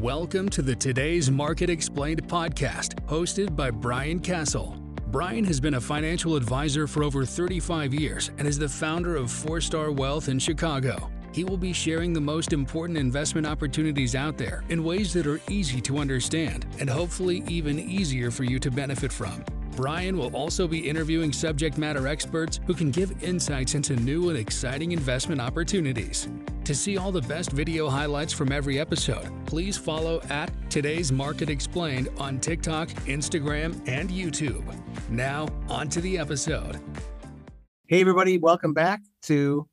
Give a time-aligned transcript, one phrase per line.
[0.00, 4.78] Welcome to the Today's Market Explained podcast, hosted by Brian Kasal.
[5.08, 9.30] Brian has been a financial advisor for over 35 years and is the founder of
[9.30, 11.10] Four Star Wealth in Chicago.
[11.34, 15.40] He will be sharing the most important investment opportunities out there in ways that are
[15.50, 19.44] easy to understand and hopefully even easier for you to benefit from.
[19.76, 24.38] Brian will also be interviewing subject matter experts who can give insights into new and
[24.38, 26.28] exciting investment opportunities.
[26.64, 31.48] To see all the best video highlights from every episode, please follow at Today's Market
[31.48, 34.62] Explained on TikTok, Instagram, and YouTube.
[35.08, 36.78] Now, on to the episode.
[37.86, 39.66] Hey, everybody, welcome back to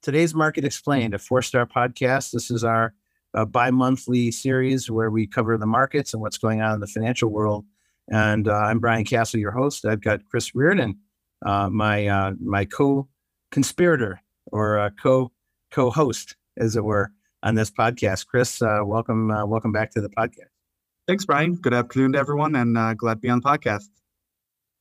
[0.00, 2.30] Today's Market Explained, a four star podcast.
[2.32, 2.94] This is our
[3.34, 6.86] uh, bi monthly series where we cover the markets and what's going on in the
[6.86, 7.66] financial world
[8.10, 9.84] and uh, I'm Brian Kasal, your host.
[9.84, 10.98] I've got Chris Reardon,
[11.44, 15.30] uh, my uh, my co-conspirator or uh, co
[15.70, 17.12] co-host, as it were,
[17.42, 18.26] on this podcast.
[18.26, 20.50] Chris, uh, welcome uh, welcome back to the podcast.
[21.06, 21.54] Thanks, Brian.
[21.54, 23.88] Good afternoon to everyone, and glad to be on the podcast.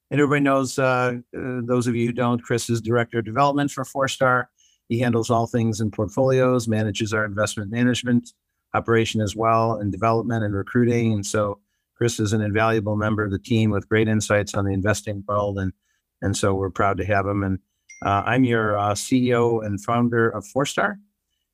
[0.10, 4.08] And everybody knows, those of you who don't, Chris is director of development for Four
[4.08, 4.50] Star.
[4.90, 8.34] He handles all things in portfolios, manages our investment management
[8.74, 11.60] operation as well, and development and recruiting, and so
[12.02, 15.60] Chris is an invaluable member of the team with great insights on the investing world,
[15.60, 15.72] and
[16.24, 17.44] and so we're proud to have him.
[17.44, 17.60] And
[18.04, 20.98] uh, I'm your uh, CEO and founder of Four Star,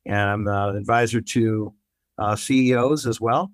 [0.05, 1.73] and I'm an advisor to
[2.17, 3.51] uh, CEOs as well,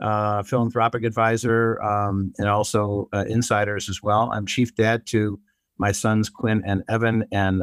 [0.00, 4.30] uh, philanthropic advisor, um, and also uh, insiders as well.
[4.32, 5.38] I'm chief dad to
[5.76, 7.62] my sons Quinn and Evan, and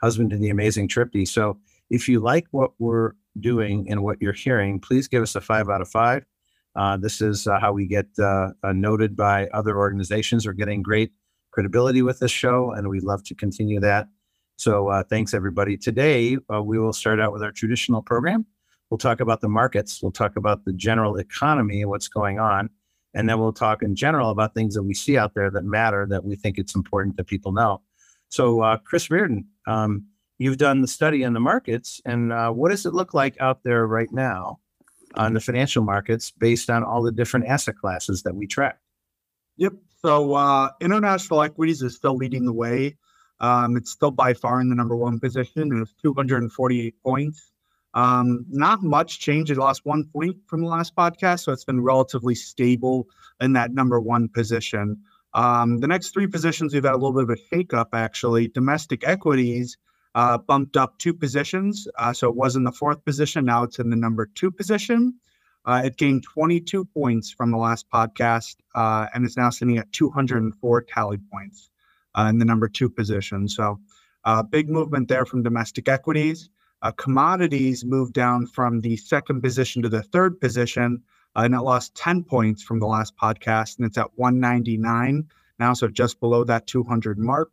[0.00, 1.26] husband to the amazing Tripty.
[1.26, 1.58] So
[1.90, 5.68] if you like what we're doing and what you're hearing, please give us a five
[5.68, 6.24] out of five.
[6.78, 10.46] Uh, this is uh, how we get uh, uh, noted by other organizations.
[10.46, 11.10] We're getting great
[11.50, 14.06] credibility with this show, and we'd love to continue that.
[14.58, 15.76] So uh, thanks, everybody.
[15.76, 18.46] Today, we will start out with our traditional program.
[18.90, 20.00] We'll talk about the markets.
[20.00, 22.70] We'll talk about the general economy what's going on.
[23.12, 26.06] And then we'll talk in general about things that we see out there that matter
[26.10, 27.82] that we think it's important that people know.
[28.28, 30.06] So, Chris Reardon, um,
[30.38, 33.84] you've done the study on the markets, and what does it look like out there
[33.84, 34.60] right now?
[35.14, 38.78] On the financial markets based on all the different asset classes that we track.
[39.56, 39.72] Yep.
[40.00, 42.96] So uh, international equities is still leading the way.
[43.40, 45.72] Um, it's still by far in the number one position.
[45.72, 47.52] It was 248 points.
[47.94, 49.50] Um, not much change.
[49.50, 53.08] It lost one point from the last podcast, so it's been relatively stable
[53.40, 55.02] in that number one position.
[55.34, 58.48] Um, the next three positions, we've had a little bit of a shakeup actually.
[58.48, 59.76] Domestic equities
[60.18, 61.86] uh, bumped up two positions.
[61.96, 63.44] Uh, so it was in the fourth position.
[63.44, 65.14] Now it's in the number two position.
[65.64, 69.92] Uh, it gained 22 points from the last podcast uh, and is now sitting at
[69.92, 71.70] 204 tally points
[72.16, 73.46] uh, in the number two position.
[73.46, 73.78] So
[74.24, 76.50] uh, big movement there from domestic equities.
[76.96, 81.00] commodities moved down from the second position to the third position,
[81.36, 85.88] and it lost 10 points from the last podcast, and it's at 199 now, so
[85.88, 87.52] just below that 200 mark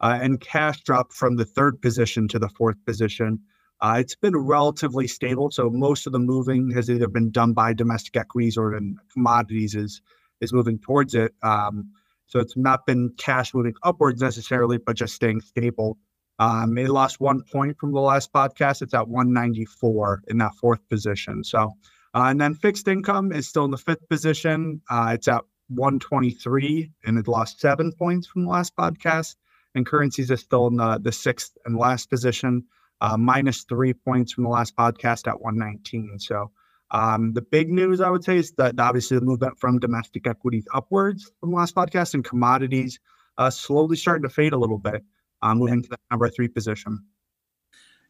[0.00, 3.40] uh, and cash dropped from the third position to the fourth position.
[3.80, 7.72] Uh, it's been relatively stable, so most of the moving has either been done by
[7.72, 10.00] domestic equities or in commodities is
[10.40, 11.34] is moving towards it.
[11.42, 11.90] Um,
[12.26, 15.98] so it's not been cash moving upwards necessarily, but just staying stable.
[16.38, 18.82] Um, it lost one point from the last podcast.
[18.82, 21.42] It's at 194 in that fourth position.
[21.42, 21.72] So,
[22.14, 24.80] uh, and then fixed income is still in the fifth position.
[24.88, 29.34] Uh, it's at 123 and it lost seven points from the last podcast
[29.78, 32.64] and currencies is still in the, the sixth and last position,
[33.00, 36.18] uh, minus three points from the last podcast at 119.
[36.18, 36.50] So
[36.90, 40.66] um, the big news I would say is that obviously the movement from domestic equities
[40.74, 42.98] upwards from last podcast and commodities
[43.38, 45.04] uh, slowly starting to fade a little bit,
[45.42, 47.02] um, moving to the number three position.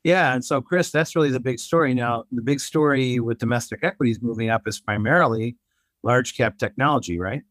[0.05, 1.93] Yeah, and so Chris, that's really the big story.
[1.93, 5.56] Now, the big story with domestic equities moving up is primarily
[6.03, 7.43] large cap technology, right?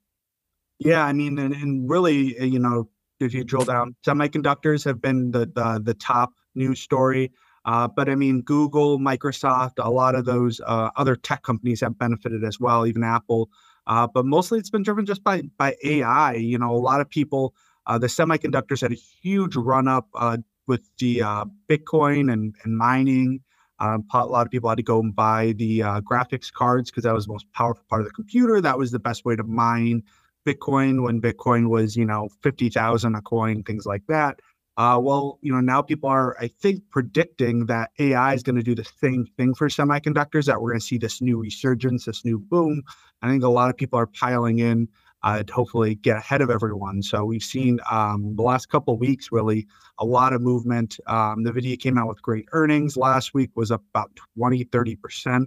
[0.79, 2.89] Yeah, I mean, and, and really, you know,
[3.19, 7.31] if you drill down, semiconductors have been the the, the top news story.
[7.65, 11.97] Uh, but I mean, Google, Microsoft, a lot of those uh, other tech companies have
[11.97, 13.49] benefited as well, even Apple.
[13.87, 16.33] Uh, but mostly it's been driven just by by AI.
[16.35, 17.53] You know, a lot of people,
[17.85, 20.37] uh, the semiconductors had a huge run up uh,
[20.67, 23.41] with the uh, Bitcoin and, and mining.
[23.79, 27.13] Um, a lot of people had to go and buy the graphics cards because that
[27.13, 28.59] was the most powerful part of the computer.
[28.59, 30.01] That was the best way to mine
[30.47, 34.39] Bitcoin when Bitcoin was, you know, 50,000 a coin, things like that.
[34.77, 38.63] Uh, well, you know, now people are, I think, predicting that AI is going to
[38.63, 42.23] do the same thing for semiconductors, that we're going to see this new resurgence, this
[42.23, 42.83] new boom.
[43.23, 44.87] I think a lot of people are piling in
[45.23, 47.01] uh, to hopefully get ahead of everyone.
[47.01, 49.67] So we've seen um, the last couple of weeks really
[49.97, 50.99] a lot of movement.
[51.07, 52.95] Um, Nvidia came out with great earnings.
[52.95, 55.45] Last week was up about 20, 30%.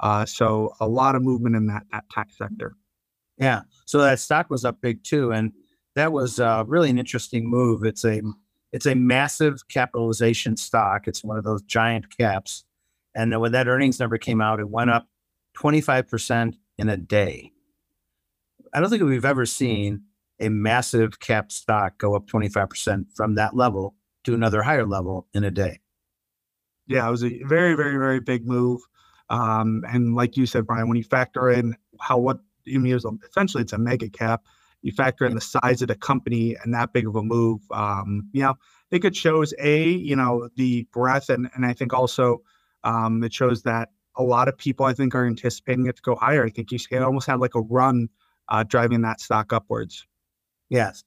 [0.00, 2.74] Uh, so a lot of movement in that, that tech sector.
[3.38, 3.62] Yeah.
[3.86, 5.32] So that stock was up big too.
[5.32, 5.52] And
[5.94, 7.84] that was uh, really an interesting move.
[7.84, 8.22] It's a
[8.72, 11.06] it's a massive capitalization stock.
[11.06, 12.64] It's one of those giant caps.
[13.14, 15.06] And when that earnings number came out, it went up
[15.58, 17.52] 25% in a day.
[18.72, 20.04] I don't think we've ever seen
[20.40, 23.94] a massive cap stock go up 25% from that level
[24.24, 25.80] to another higher level in a day.
[26.86, 28.80] Yeah, it was a very, very, very big move.
[29.28, 32.98] Um, and like you said, Brian, when you factor in how what I mean,
[33.28, 34.42] essentially it's a mega cap.
[34.82, 37.60] You factor in the size of the company and that big of a move.
[37.70, 41.72] Um, you know, I think it shows a you know the breadth and and I
[41.72, 42.42] think also
[42.84, 46.16] um, it shows that a lot of people I think are anticipating it to go
[46.16, 46.44] higher.
[46.44, 48.08] I think you almost had like a run
[48.48, 50.06] uh, driving that stock upwards.
[50.68, 51.04] Yes.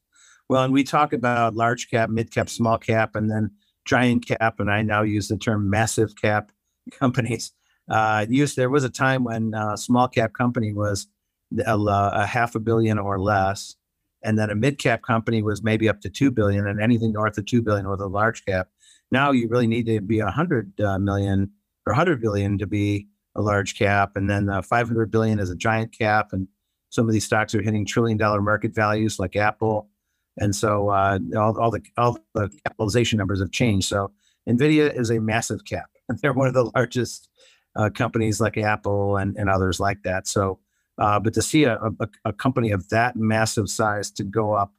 [0.48, 3.52] Well, and we talk about large cap, mid cap, small cap, and then
[3.84, 6.52] giant cap, and I now use the term massive cap
[6.92, 7.52] companies.
[7.90, 11.08] Uh, used there was a time when uh, small cap company was
[11.66, 13.76] a, a, half a billion or less,
[14.24, 17.38] and then a mid cap company was maybe up to two billion, and anything north
[17.38, 18.70] of two billion was a large cap.
[19.12, 21.52] Now you really need to be a hundred uh, million
[21.86, 25.50] or hundred billion to be a large cap, and then uh, five hundred billion is
[25.50, 26.48] a giant cap, and
[26.90, 29.90] some of these stocks are hitting trillion dollar market values like Apple.
[30.38, 33.88] And so uh, all, all, the all the capitalization numbers have changed.
[33.88, 34.12] So
[34.48, 35.90] Nvidia is a massive cap.
[36.22, 37.30] They're one of the largest
[37.76, 40.28] uh, companies like Apple and, and others like that.
[40.28, 40.60] So,
[40.98, 44.74] uh, but to see a, a, a, company of that massive size to go up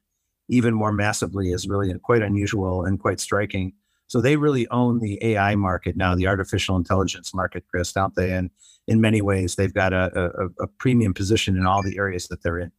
[0.49, 3.73] even more massively is really quite unusual and quite striking.
[4.07, 8.31] So they really own the AI market now, the artificial intelligence market, Chris, don't they?
[8.31, 8.49] And
[8.87, 12.41] in many ways, they've got a, a, a premium position in all the areas that
[12.41, 12.71] they're in.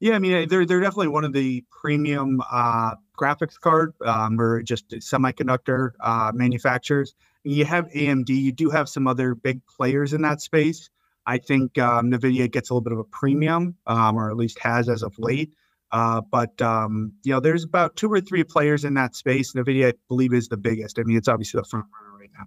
[0.00, 4.62] Yeah, I mean, they're they're definitely one of the premium uh, graphics card um, or
[4.62, 7.14] just semiconductor uh, manufacturers.
[7.42, 8.28] You have AMD.
[8.28, 10.88] You do have some other big players in that space.
[11.28, 14.58] I think um, Nvidia gets a little bit of a premium, um, or at least
[14.60, 15.52] has as of late.
[15.92, 19.52] Uh, but um, you know, there's about two or three players in that space.
[19.52, 20.98] Nvidia, I believe, is the biggest.
[20.98, 22.46] I mean, it's obviously the front runner right now.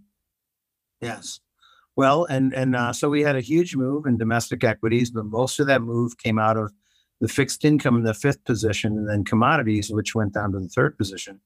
[0.99, 1.39] Yes.
[1.95, 5.59] Well, and and uh, so we had a huge move in domestic equities, but most
[5.59, 6.73] of that move came out of
[7.19, 10.69] the fixed income in the fifth position, and then commodities, which went down to the
[10.69, 11.39] third position.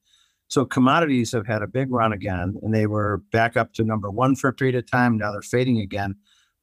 [0.48, 4.10] So commodities have had a big run again, and they were back up to number
[4.10, 5.18] one for a period of time.
[5.18, 6.14] Now they're fading again,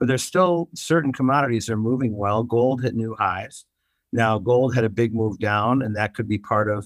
[0.04, 2.44] but there's still certain commodities are moving well.
[2.44, 3.64] Gold hit new highs.
[4.12, 6.86] Now, gold had a big move down, and that could be part of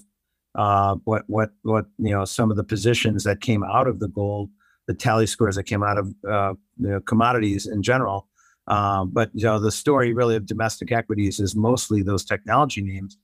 [0.54, 4.06] uh, what what what you know some of the positions that came out of the
[4.06, 4.50] gold,
[4.86, 8.28] the tally scores that came out of uh, you know, commodities in general.
[8.68, 13.18] Um, but you know the story really of domestic equities is mostly those technology names.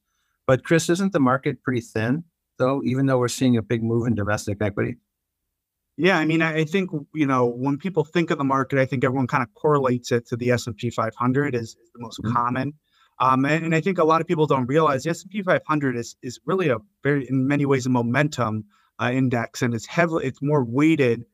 [0.44, 2.24] But Chris, isn't the market pretty thin
[2.58, 2.82] though?
[2.84, 4.96] Even though we're seeing a big move in domestic equity.
[5.96, 9.04] Yeah, I mean, I think you know when people think of the market, I think
[9.04, 12.20] everyone kind of correlates it to the S and P 500 is, is the most
[12.20, 12.34] mm-hmm.
[12.34, 12.74] common.
[13.20, 16.16] Um, and, and, I think a lot of people don't realize the S&P 500 is
[16.22, 18.64] is really a very, in many ways, a momentum
[19.00, 21.24] uh, index, and it's heavily, it's more weighted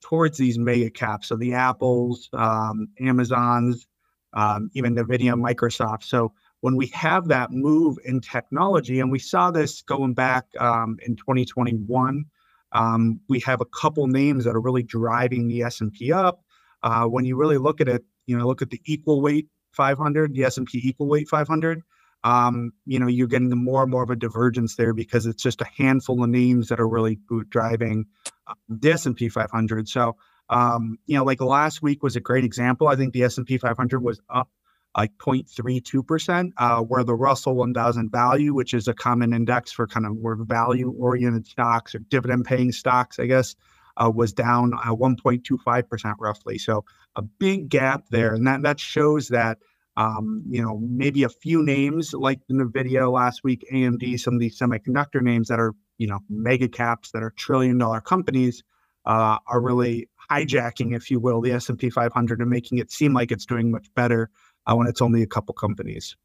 [0.00, 3.86] towards these mega caps, so the Apples, um, Amazons,
[4.32, 6.04] um, even Nvidia, Microsoft.
[6.04, 10.98] So when we have that move in technology, and we saw this going back um,
[11.06, 12.24] in 2021,
[12.72, 16.42] um, we have a couple names that are really driving the S&P up.
[16.82, 20.34] Uh, when you really look at it, you know, look at the equal weight 500,
[20.34, 21.82] the S&P equal weight 500,
[22.24, 25.60] um, you know, you're getting more and more of a divergence there because it's just
[25.60, 28.06] a handful of names that are really driving
[28.46, 29.88] uh, the S&P 500.
[29.88, 30.16] So,
[30.48, 32.88] um, you know, like last week was a great example.
[32.88, 34.50] I think the S&P 500 was up
[34.96, 40.06] like 0.32%, uh, where the Russell 1000 value, which is a common index for kind
[40.06, 43.54] of more value oriented stocks or dividend paying stocks, I guess,
[43.98, 46.58] uh, was down uh, 1.25% roughly.
[46.58, 46.84] So
[47.14, 48.34] a big gap there.
[48.34, 49.58] And that, that shows that,
[49.98, 54.58] um, you know, maybe a few names like Nvidia last week, AMD, some of these
[54.58, 58.62] semiconductor names that are, you know, mega caps that are trillion dollar companies
[59.04, 63.30] uh, are really hijacking, if you will, the S&P 500 and making it seem like
[63.30, 64.30] it's doing much better
[64.74, 66.16] when it's only a couple companies.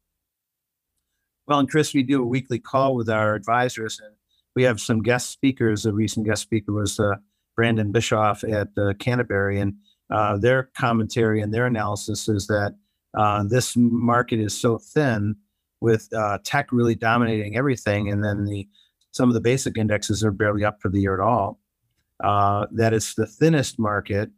[1.46, 4.14] Well, and Chris, we do a weekly call with our advisors, and
[4.54, 5.86] we have some guest speakers.
[5.86, 7.16] A recent guest speaker was uh,
[7.56, 9.74] Brandon Bischoff at uh, Canterbury, and
[10.10, 12.76] uh, their commentary and their analysis is that
[13.16, 15.36] uh, this market is so thin,
[15.80, 18.68] with uh, tech really dominating everything, and then the
[19.10, 21.58] some of the basic indexes are barely up for the year at all.
[22.22, 24.30] Uh, that it's the thinnest market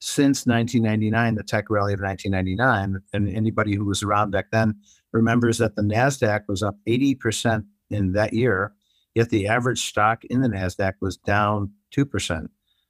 [0.00, 3.02] since 1999, the tech rally of 1999.
[3.12, 4.74] And anybody who was around back then
[5.12, 8.72] remembers that the Nasdaq was up 80% in that year,
[9.14, 12.48] yet the average stock in the Nasdaq was down 2%.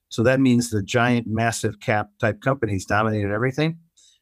[0.08, 3.78] So that means the giant, massive cap type companies dominated everything.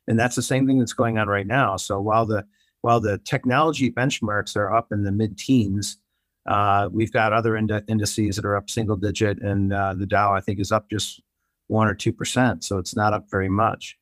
[0.07, 1.76] And that's the same thing that's going on right now.
[1.76, 2.45] So while the
[2.80, 5.99] while the technology benchmarks are up in the mid teens,
[6.47, 10.33] uh, we've got other ind- indices that are up single digit, and uh, the Dow
[10.33, 11.21] I think is up just
[11.69, 12.65] one or two percent.
[12.65, 13.97] So it's not up very much.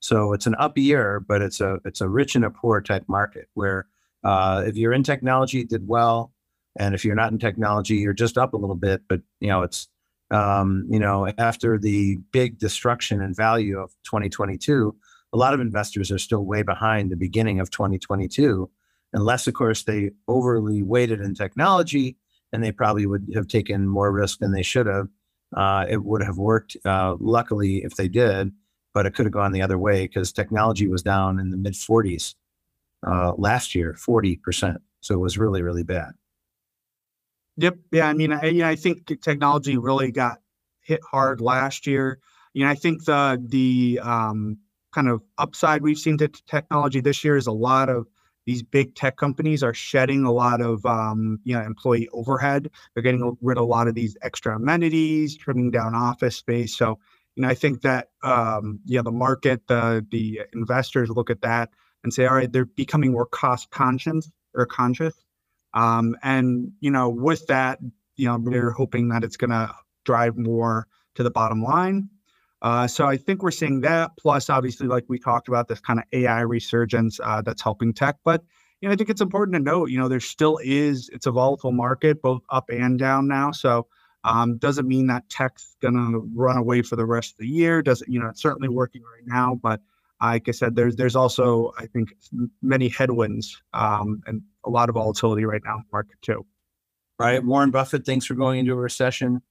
[0.00, 3.04] So it's an up year, but it's a it's a rich and a poor type
[3.08, 3.86] market where
[4.22, 6.32] uh, if you're in technology, it did well,
[6.78, 9.02] and if you're not in technology, you're just up a little bit.
[9.08, 9.88] But you know it's
[10.30, 14.94] um, you know after the big destruction in value of 2022
[15.34, 18.70] a lot of investors are still way behind the beginning of 2022,
[19.12, 22.16] unless, of course, they overly weighted in technology
[22.52, 25.08] and they probably would have taken more risk than they should have.
[25.56, 28.52] Uh, it would have worked, uh, luckily, if they did,
[28.92, 31.74] but it could have gone the other way because technology was down in the mid
[31.74, 32.34] 40s
[33.06, 34.78] uh, last year, 40%.
[35.00, 36.12] So it was really, really bad.
[37.56, 37.76] Yep.
[37.92, 38.08] Yeah.
[38.08, 40.38] I mean, I, I think technology really got
[40.80, 42.18] hit hard last year.
[42.52, 44.58] You know, I think the the um,
[44.92, 48.06] kind of upside we've seen to technology this year is a lot of
[48.46, 52.70] these big tech companies are shedding a lot of um, you know employee overhead.
[52.92, 56.76] They're getting rid of a lot of these extra amenities, trimming down office space.
[56.76, 56.98] So
[57.36, 61.42] you know I think that um, you know the market, the the investors look at
[61.42, 61.70] that
[62.02, 65.14] and say, all right, they're becoming more cost conscious or conscious.
[65.72, 67.78] Um, and you know with that,
[68.16, 69.74] you know they're hoping that it's going to
[70.04, 72.10] drive more to the bottom line
[72.64, 74.12] uh, so I think we're seeing that.
[74.18, 78.16] Plus, obviously, like we talked about, this kind of AI resurgence uh, that's helping tech.
[78.24, 78.42] But
[78.80, 81.30] you know, I think it's important to note, you know, there still is it's a
[81.30, 83.50] volatile market, both up and down now.
[83.52, 83.86] So
[84.24, 87.82] um, doesn't mean that tech's gonna run away for the rest of the year.
[87.82, 88.28] Doesn't you know?
[88.28, 89.82] It's certainly working right now, but
[90.22, 92.14] like I said, there's there's also I think
[92.62, 96.46] many headwinds um, and a lot of volatility right now in the market too.
[97.18, 99.42] Right, Warren Buffett thinks we're going into a recession.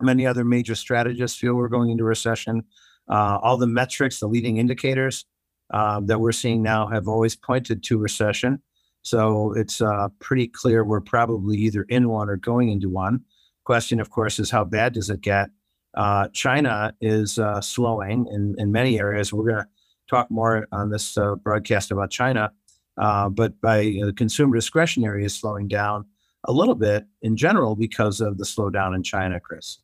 [0.00, 2.64] Many other major strategists feel we're going into recession.
[3.08, 5.24] Uh, all the metrics, the leading indicators
[5.72, 8.62] uh, that we're seeing now have always pointed to recession.
[9.02, 13.20] So it's uh, pretty clear we're probably either in one or going into one.
[13.64, 15.50] Question, of course, is how bad does it get?
[15.94, 19.32] Uh, China is uh, slowing in, in many areas.
[19.32, 19.68] We're going to
[20.08, 22.52] talk more on this uh, broadcast about China.
[22.96, 26.04] but by consumer discretionary is slowing down
[26.44, 29.78] a little bit in general because of the slowdown in China, Chris.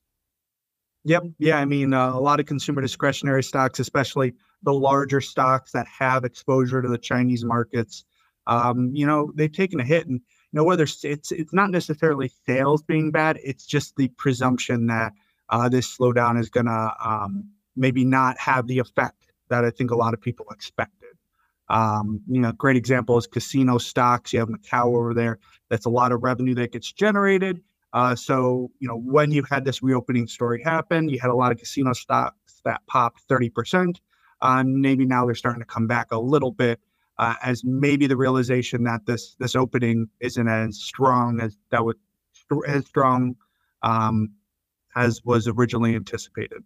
[1.06, 1.22] Yep.
[1.38, 1.58] Yeah.
[1.58, 4.34] I mean, uh, a lot of consumer discretionary stocks, especially
[4.64, 8.04] the larger stocks that have exposure to the Chinese markets,
[8.48, 10.08] um, you know, they've taken a hit.
[10.08, 14.88] And, you know, whether it's, it's not necessarily sales being bad, it's just the presumption
[14.88, 15.12] that
[15.50, 19.92] uh, this slowdown is going to um, maybe not have the effect that I think
[19.92, 21.10] a lot of people expected.
[21.68, 24.32] Um, you know, great example is casino stocks.
[24.32, 25.38] You have Macau over there.
[25.70, 27.60] That's a lot of revenue that gets generated
[27.96, 31.50] uh, so, you know, when you had this reopening story happen, you had a lot
[31.50, 33.96] of casino stocks that popped 30%.
[34.42, 36.78] Uh, maybe now they're starting to come back a little bit
[37.18, 41.94] uh, as maybe the realization that this this opening isn't as strong as that was
[42.68, 43.34] as strong
[43.82, 44.28] um,
[44.94, 46.62] as was originally anticipated.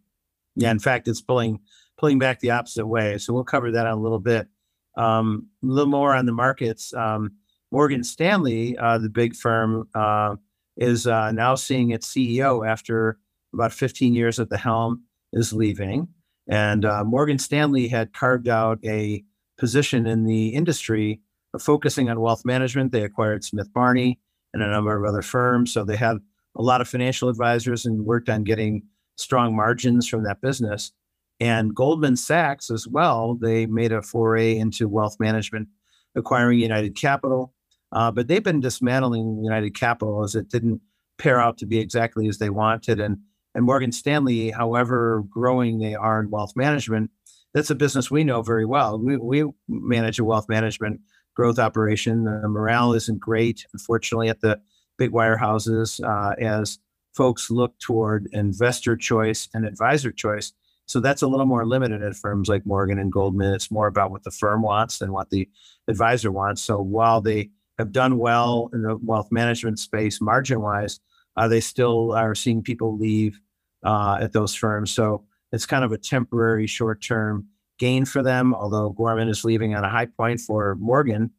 [0.57, 1.61] Yeah, in fact, it's pulling
[1.97, 3.19] pulling back the opposite way.
[3.19, 4.49] So we'll cover that a little bit.
[4.97, 6.93] Um, a little more on the markets.
[6.93, 7.37] Um,
[7.71, 10.35] Morgan Stanley, uh, the big firm, uh,
[10.77, 13.19] is uh, now seeing its CEO after
[13.53, 16.09] about 15 years at the helm is leaving.
[16.49, 19.25] And uh, Morgan Stanley had carved out a
[19.59, 21.21] position in the industry
[21.59, 22.93] focusing on wealth management.
[22.93, 24.19] They acquired Smith Barney
[24.55, 25.73] and a number of other firms.
[25.73, 26.19] So they had
[26.57, 28.83] a lot of financial advisors and worked on getting
[29.17, 30.93] strong margins from that business.
[31.39, 35.69] And Goldman Sachs as well, they made a foray into wealth management,
[36.15, 37.55] acquiring United Capital
[37.93, 40.81] uh, but they've been dismantling United Capital as it didn't
[41.19, 43.01] pair out to be exactly as they wanted.
[43.01, 43.19] And
[43.55, 47.11] and Morgan Stanley, however growing they are in wealth management,
[47.53, 48.99] that's a business we know very well.
[48.99, 51.01] We, we manage a wealth management
[51.35, 52.25] growth operation.
[52.25, 54.61] The morale isn't great, unfortunately, at the
[54.99, 56.79] big wirehouses uh, as
[57.17, 60.53] folks look toward investor choice and advisor choice.
[60.87, 63.55] So that's a little more limited at firms like Morgan and Goldman.
[63.55, 65.49] It's more about what the firm wants than what the
[65.89, 66.63] advisor wants.
[66.63, 71.01] So while they have done well in the wealth management space margin wise,
[71.37, 73.41] uh, they still are seeing people leave
[73.83, 74.91] uh, at those firms.
[74.91, 77.47] So it's kind of a temporary short term
[77.79, 81.31] gain for them, although Gorman is leaving on a high point for Morgan.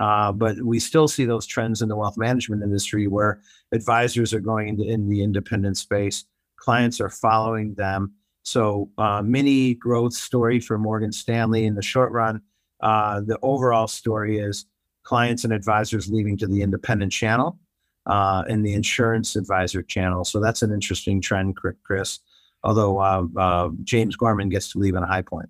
[0.00, 3.40] Uh, but we still see those trends in the wealth management industry where
[3.72, 6.24] advisors are going into in the independent space,
[6.56, 8.14] clients are following them.
[8.42, 12.40] So, uh, mini growth story for Morgan Stanley in the short run.
[12.80, 14.64] Uh, the overall story is
[15.02, 17.58] clients and advisors leaving to the independent channel
[18.06, 20.24] uh, and the insurance advisor channel.
[20.24, 22.20] So that's an interesting trend, Chris.
[22.62, 25.48] although uh, uh, James Gorman gets to leave on a high point.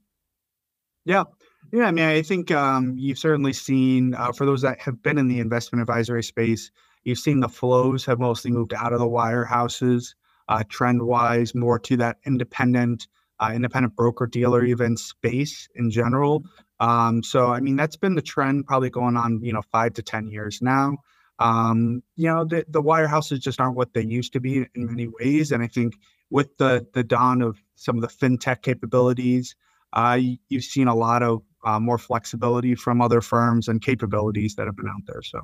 [1.04, 1.24] Yeah.
[1.72, 5.16] Yeah, I mean, I think um, you've certainly seen, uh, for those that have been
[5.16, 6.70] in the investment advisory space,
[7.04, 10.14] you've seen the flows have mostly moved out of the wirehouses,
[10.48, 13.06] uh, trend wise, more to that independent,
[13.42, 16.44] uh, independent broker dealer even space in general.
[16.78, 20.02] Um, so, I mean, that's been the trend probably going on, you know, five to
[20.02, 20.98] 10 years now.
[21.38, 25.08] Um, you know, the, the wirehouses just aren't what they used to be in many
[25.08, 25.50] ways.
[25.50, 25.94] And I think
[26.30, 29.56] with the, the dawn of some of the fintech capabilities,
[29.92, 30.18] uh,
[30.48, 34.76] you've seen a lot of uh, more flexibility from other firms and capabilities that have
[34.76, 35.22] been out there.
[35.22, 35.40] So,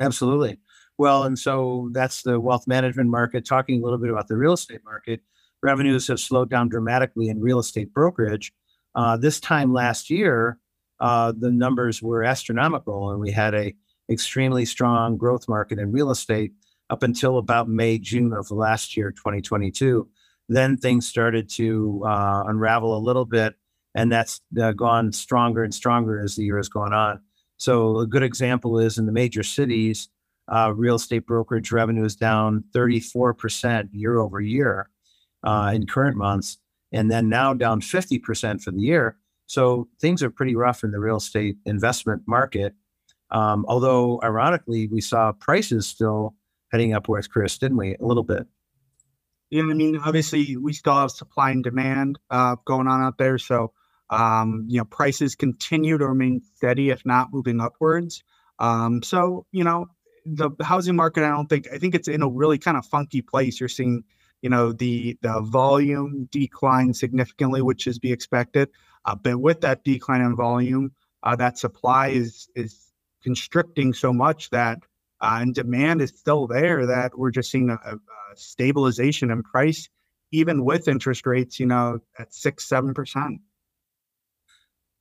[0.00, 0.58] absolutely.
[0.98, 3.44] Well, and so that's the wealth management market.
[3.44, 5.20] Talking a little bit about the real estate market,
[5.62, 8.52] revenues have slowed down dramatically in real estate brokerage.
[8.94, 10.58] Uh, this time last year,
[11.00, 13.74] uh, the numbers were astronomical, and we had a
[14.10, 16.52] extremely strong growth market in real estate
[16.90, 20.08] up until about May, June of last year, 2022.
[20.48, 23.56] Then things started to uh, unravel a little bit
[23.96, 27.18] and that's uh, gone stronger and stronger as the year has gone on.
[27.56, 30.10] So a good example is in the major cities,
[30.48, 34.90] uh, real estate brokerage revenue is down 34% year over year
[35.46, 36.58] uh, in current months,
[36.92, 39.16] and then now down 50% for the year.
[39.46, 42.74] So things are pretty rough in the real estate investment market.
[43.30, 46.34] Um, although, ironically, we saw prices still
[46.70, 47.96] heading upwards, Chris, didn't we?
[47.96, 48.46] A little bit.
[49.50, 53.38] Yeah, I mean, obviously, we still have supply and demand uh, going on out there.
[53.38, 53.72] So
[54.10, 58.22] um, you know, prices continue to remain steady, if not moving upwards.
[58.58, 59.86] Um, so, you know,
[60.24, 63.22] the housing market, I don't think, I think it's in a really kind of funky
[63.22, 63.60] place.
[63.60, 64.04] You're seeing,
[64.42, 68.68] you know, the the volume decline significantly, which is be expected.
[69.04, 74.50] Uh, but with that decline in volume, uh, that supply is is constricting so much
[74.50, 74.78] that
[75.20, 77.98] uh, and demand is still there that we're just seeing a, a
[78.34, 79.88] stabilization in price,
[80.32, 83.40] even with interest rates, you know, at six, seven percent.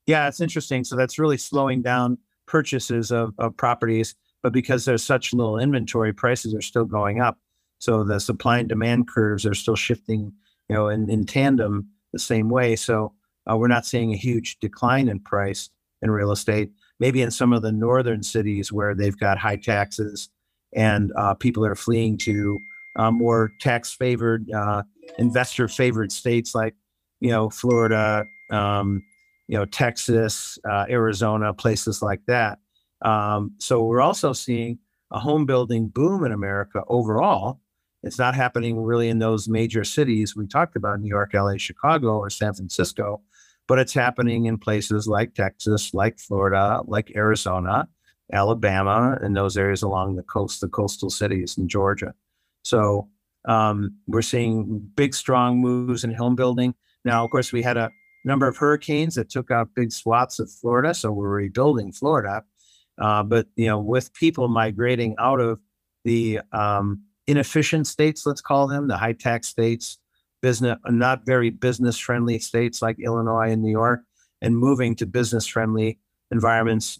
[0.05, 0.83] Yeah, it's interesting.
[0.83, 6.13] So that's really slowing down purchases of, of properties, but because there's such little inventory,
[6.13, 7.39] prices are still going up.
[7.79, 10.33] So the supply and demand curves are still shifting,
[10.69, 12.75] you know, in, in tandem the same way.
[12.75, 13.13] So
[13.49, 15.69] uh, we're not seeing a huge decline in price
[16.01, 16.71] in real estate.
[16.99, 20.29] Maybe in some of the northern cities where they've got high taxes
[20.73, 22.59] and uh, people are fleeing to
[22.95, 24.83] uh, more tax favored, uh,
[25.17, 26.75] investor favored states like,
[27.19, 29.03] you know, Florida, um,
[29.47, 32.59] you know, Texas, uh, Arizona, places like that.
[33.01, 34.79] Um, so we're also seeing
[35.11, 37.59] a home building boom in America overall.
[38.05, 42.17] It's not happening really in those major cities we talked about New York, LA, Chicago,
[42.17, 43.21] or San Francisco,
[43.67, 47.87] but it's happening in places like Texas, like Florida, like Arizona,
[48.31, 52.13] Alabama, and those areas along the coast, the coastal cities in Georgia.
[52.63, 53.09] So
[53.45, 56.75] um, we're seeing big, strong moves in home building.
[57.05, 57.89] Now, of course, we had a
[58.23, 60.93] number of hurricanes that took out big swaths of Florida.
[60.93, 62.43] So we're rebuilding Florida.
[62.99, 65.59] Uh, but you know, with people migrating out of
[66.03, 69.97] the um, inefficient states, let's call them the high tax states,
[70.41, 74.01] business not very business friendly states like Illinois and New York,
[74.41, 75.99] and moving to business friendly
[76.31, 76.99] environments,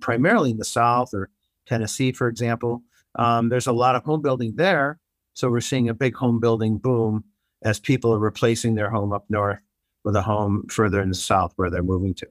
[0.00, 1.30] primarily in the South or
[1.66, 2.82] Tennessee, for example.
[3.16, 4.98] Um, there's a lot of home building there,
[5.32, 7.24] so we're seeing a big home building boom
[7.62, 9.60] as people are replacing their home up north
[10.04, 12.26] with a home further in the south where they're moving to.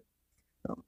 [0.66, 0.84] So.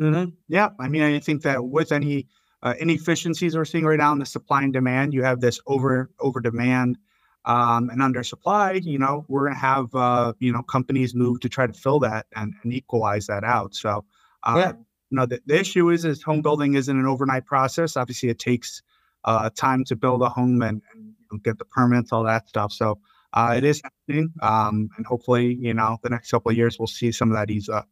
[0.00, 0.30] Mm-hmm.
[0.48, 2.28] Yeah, I mean, I think that with any
[2.62, 6.10] uh, inefficiencies we're seeing right now in the supply and demand, you have this over
[6.20, 6.98] over demand
[7.44, 8.72] um, and under supply.
[8.72, 11.98] You know, we're going to have uh, you know companies move to try to fill
[12.00, 13.74] that and, and equalize that out.
[13.74, 14.04] So,
[14.44, 14.72] uh, yeah.
[14.72, 17.96] you know, the, the issue is is home building isn't an overnight process.
[17.96, 18.82] Obviously, it takes
[19.24, 22.48] uh, time to build a home and, and you know, get the permits, all that
[22.48, 22.72] stuff.
[22.72, 22.98] So
[23.32, 26.86] uh, it is happening, um, and hopefully, you know, the next couple of years we'll
[26.88, 27.88] see some of that ease up.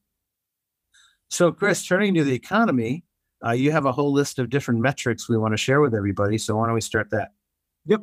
[1.31, 3.05] So, Chris, turning to the economy,
[3.45, 6.39] uh, you have a whole list of different metrics we want to share with everybody.
[6.39, 7.33] So, why don't we start that?
[7.87, 8.03] Yep.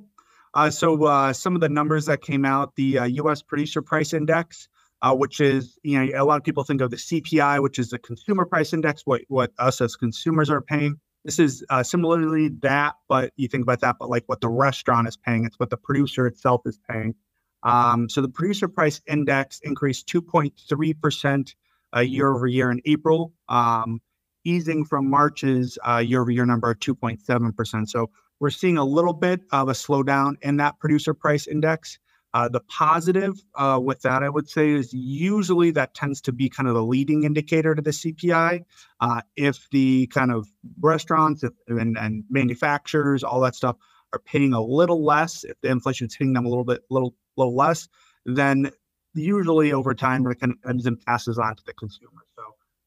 [0.54, 3.42] Uh, so, uh, some of the numbers that came out, the U.S.
[3.42, 4.70] Uh, Producer Price Index,
[5.02, 7.90] uh, which is, you know, a lot of people think of the CPI, which is
[7.90, 11.00] the Consumer Price Index, what what us as consumers are paying.
[11.26, 15.08] This is uh, similarly that, but you think about that, but like what the restaurant
[15.08, 17.16] is paying, it's what the producer itself is paying.
[17.64, 21.56] Um, so the producer price index increased 2.3%
[21.96, 24.02] uh, year over year in April, um,
[24.46, 27.90] easing from March's uh, year over year number of 2.7%.
[27.90, 32.00] So we're seeing a little bit of a slowdown in that producer price index.
[32.34, 36.50] Uh, the positive uh, with that, I would say, is usually that tends to be
[36.50, 38.66] kind of the leading indicator to the CPI.
[39.00, 40.46] Uh, if the kind of
[40.82, 43.78] restaurants and, and manufacturers, all that stuff,
[44.12, 47.16] are paying a little less, if the inflation is hitting them a little bit, little
[47.38, 47.88] little less,
[48.26, 48.70] then
[49.14, 52.25] usually over time it kind of passes on to the consumer.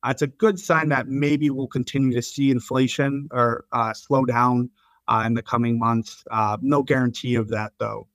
[0.02, 4.24] Uh, it's a good sign that maybe we'll continue to see inflation or uh, slow
[4.24, 4.70] down
[5.08, 6.24] uh, in the coming months.
[6.30, 8.06] Uh, no guarantee of that though.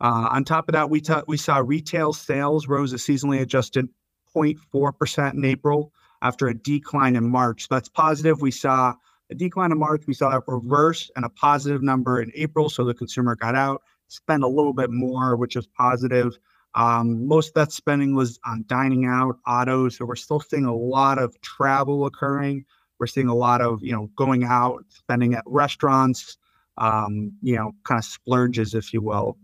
[0.00, 3.88] Uh, on top of that, we, t- we saw retail sales rose a seasonally adjusted
[4.34, 7.68] 0.4% in April after a decline in March.
[7.68, 8.40] So that's positive.
[8.40, 8.94] We saw
[9.30, 10.02] a decline in March.
[10.06, 12.68] We saw a reverse and a positive number in April.
[12.68, 16.38] So the consumer got out, spent a little bit more, which is positive.
[16.74, 19.98] Um, most of that spending was on dining out, autos.
[19.98, 22.64] So we're still seeing a lot of travel occurring.
[22.98, 26.36] We're seeing a lot of, you know, going out, spending at restaurants,
[26.78, 29.36] um, you know, kind of splurges, if you will.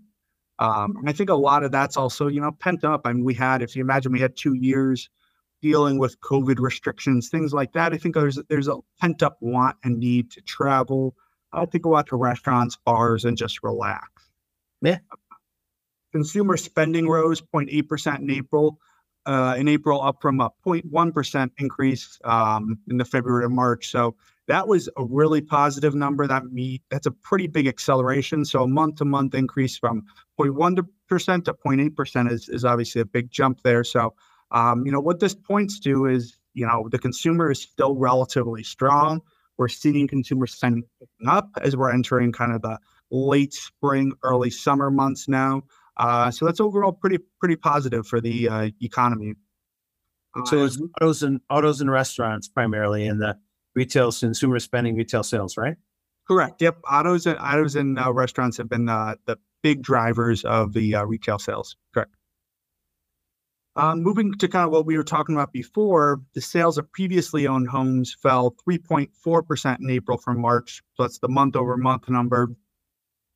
[0.59, 3.03] Um, and I think a lot of that's also, you know, pent up.
[3.07, 5.09] I mean, we had, if you imagine, we had two years
[5.63, 7.93] dealing with COVID restrictions, things like that.
[7.93, 11.15] I think there's there's a pent up want and need to travel,
[11.53, 14.09] uh, to go out to restaurants, bars, and just relax.
[14.83, 14.99] Yeah.
[16.13, 18.79] Consumer spending rose 0.8% in April.
[19.27, 23.91] Uh, in April, up from a 0.1% increase um, in the February and March.
[23.91, 24.17] So
[24.49, 26.27] that was a really positive number.
[26.27, 28.47] That me that's a pretty big acceleration.
[28.47, 30.05] So a month to month increase from
[30.41, 33.85] 0.1% to 0.8% is, is obviously a big jump there.
[33.85, 34.15] So
[34.51, 38.63] um, you know, what this points to is, you know, the consumer is still relatively
[38.63, 39.21] strong.
[39.57, 40.85] We're seeing consumer spending
[41.29, 42.79] up as we're entering kind of the
[43.11, 45.63] late spring, early summer months now.
[46.01, 49.35] Uh, so that's overall pretty pretty positive for the uh, economy.
[50.47, 53.37] So it's um, autos and autos and restaurants primarily, and the
[53.75, 55.77] retail consumer spending, retail sales, right?
[56.27, 56.63] Correct.
[56.63, 56.79] Yep.
[56.91, 61.05] Autos and autos and uh, restaurants have been uh, the big drivers of the uh,
[61.05, 61.77] retail sales.
[61.93, 62.15] Correct.
[63.77, 67.47] Um, moving to kind of what we were talking about before, the sales of previously
[67.47, 70.83] owned homes fell 3.4% in April from March.
[70.95, 72.49] So that's the month over month number.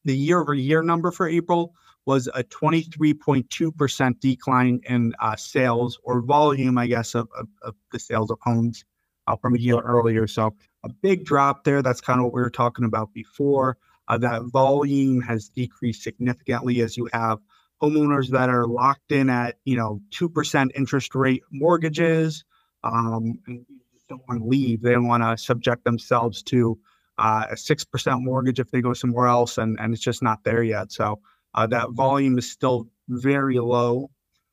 [0.05, 1.75] The year over year number for April
[2.07, 7.99] was a 23.2% decline in uh, sales or volume, I guess, of, of, of the
[7.99, 8.85] sales of homes
[9.27, 10.27] uh, from a year earlier.
[10.27, 11.83] So a big drop there.
[11.83, 13.79] That's kind of what we were talking about before.
[14.07, 17.39] Uh, that volume has decreased significantly as you have
[17.83, 22.45] homeowners that are locked in at you know two percent interest rate mortgages
[22.83, 23.65] um, and
[24.09, 24.83] don't want to leave.
[24.83, 26.79] They don't want to subject themselves to
[27.19, 30.45] uh, a six percent mortgage if they go somewhere else, and and it's just not
[30.45, 30.93] there yet.
[30.93, 31.21] So
[31.55, 34.11] uh, that volume is still very low.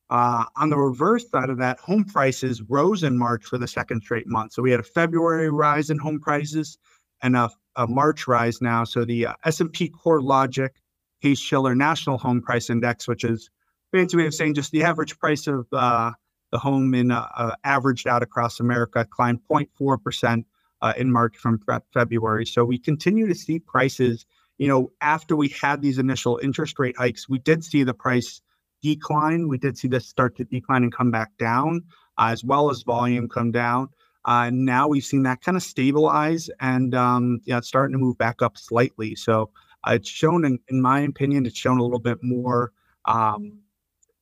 [0.09, 4.01] Uh, on the reverse side of that, home prices rose in March for the second
[4.01, 4.53] straight month.
[4.53, 6.77] So we had a February rise in home prices
[7.21, 8.83] and a, a March rise now.
[8.83, 10.73] So the uh, S&P Core Logic
[11.21, 13.49] Case-Shiller National Home Price Index, which is
[13.91, 16.11] fancy way of saying just the average price of uh,
[16.51, 20.45] the home in uh, uh averaged out across America climbed 0.4 percent
[20.81, 21.59] uh, in March from
[21.93, 22.45] February.
[22.45, 24.25] So we continue to see prices.
[24.61, 28.41] You know, after we had these initial interest rate hikes, we did see the price
[28.83, 29.47] decline.
[29.47, 31.81] We did see this start to decline and come back down,
[32.19, 33.89] uh, as well as volume come down.
[34.23, 38.19] Uh, now we've seen that kind of stabilize and um, yeah, it's starting to move
[38.19, 39.15] back up slightly.
[39.15, 39.49] So
[39.83, 42.71] uh, it's shown, in, in my opinion, it's shown a little bit more
[43.05, 43.61] um,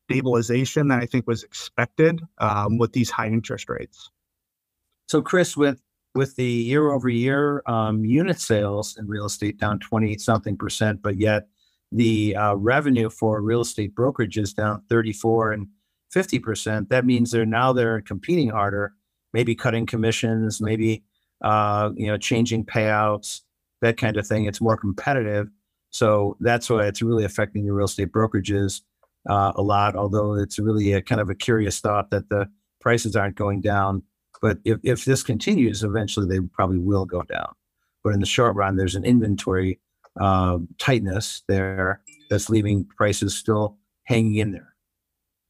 [0.06, 4.10] stabilization than I think was expected um, with these high interest rates.
[5.10, 5.82] So, Chris, with
[6.20, 11.02] with the year over year um, unit sales in real estate down 20 something percent,
[11.02, 11.48] but yet
[11.94, 15.68] the uh, revenue for real estate brokerage is down 34 and
[16.12, 16.90] 50 percent.
[16.90, 18.92] That means they're now they're competing harder,
[19.32, 21.06] maybe cutting commissions, maybe
[21.42, 23.40] uh, you know changing payouts
[23.82, 24.44] that kind of thing.
[24.44, 25.48] It's more competitive.
[25.90, 28.82] So that's why it's really affecting the real estate brokerages
[29.30, 32.50] uh, a lot, although it's really a kind of a curious thought that the
[32.82, 34.04] prices aren't going down.
[34.42, 37.54] But if, if this continues, eventually they probably will go down.
[38.04, 39.80] But in the short run, there's an inventory
[40.20, 44.74] uh, tightness there that's leaving prices still hanging in there.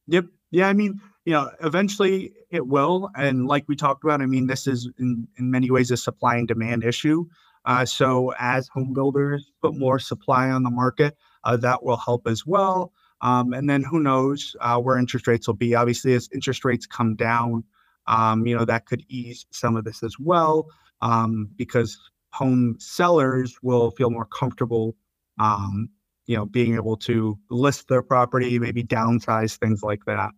[0.08, 0.26] Yep.
[0.50, 0.68] Yeah.
[0.68, 3.10] I mean, you know, eventually it will.
[3.14, 6.36] And like we talked about, I mean, this is in, in many ways a supply
[6.36, 7.26] and demand issue.
[7.64, 12.26] Uh, so as home builders put more supply on the market, uh, that will help
[12.26, 12.92] as well.
[13.20, 15.74] Um, and then who knows uh, where interest rates will be?
[15.74, 17.64] Obviously, as interest rates come down,
[18.10, 20.66] um, you know that could ease some of this as well,
[21.00, 21.98] um, because
[22.32, 24.96] home sellers will feel more comfortable,
[25.38, 25.88] um,
[26.26, 30.30] you know, being able to list their property, maybe downsize things like that.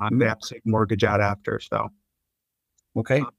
[0.00, 1.58] Um, they have to take mortgage out after.
[1.60, 1.88] So,
[2.96, 3.20] okay.
[3.20, 3.30] Uh,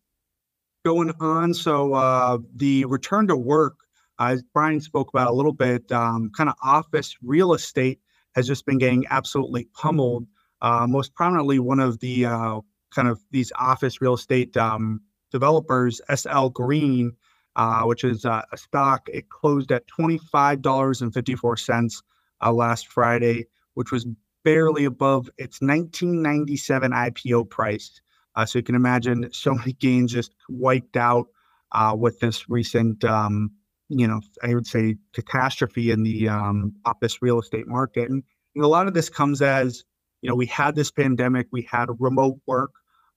[0.83, 1.53] going on.
[1.53, 3.75] So uh, the return to work,
[4.19, 7.99] as Brian spoke about a little bit, um, kind of office real estate
[8.35, 10.27] has just been getting absolutely pummeled.
[10.61, 12.59] Uh, most prominently, one of the uh,
[12.91, 15.01] kind of these office real estate um,
[15.31, 17.13] developers, SL Green,
[17.55, 21.57] uh, which is uh, a stock, it closed at twenty five dollars and fifty four
[21.57, 22.01] cents
[22.41, 24.05] uh, last Friday, which was
[24.43, 28.01] barely above its 1997 IPO price.
[28.35, 31.27] Uh, so you can imagine so many gains just wiped out
[31.73, 33.51] uh, with this recent, um,
[33.89, 38.09] you know, I would say catastrophe in the um, office real estate market.
[38.09, 38.23] And,
[38.55, 39.83] and, a lot of this comes as,
[40.21, 42.71] you know, we had this pandemic, we had remote work.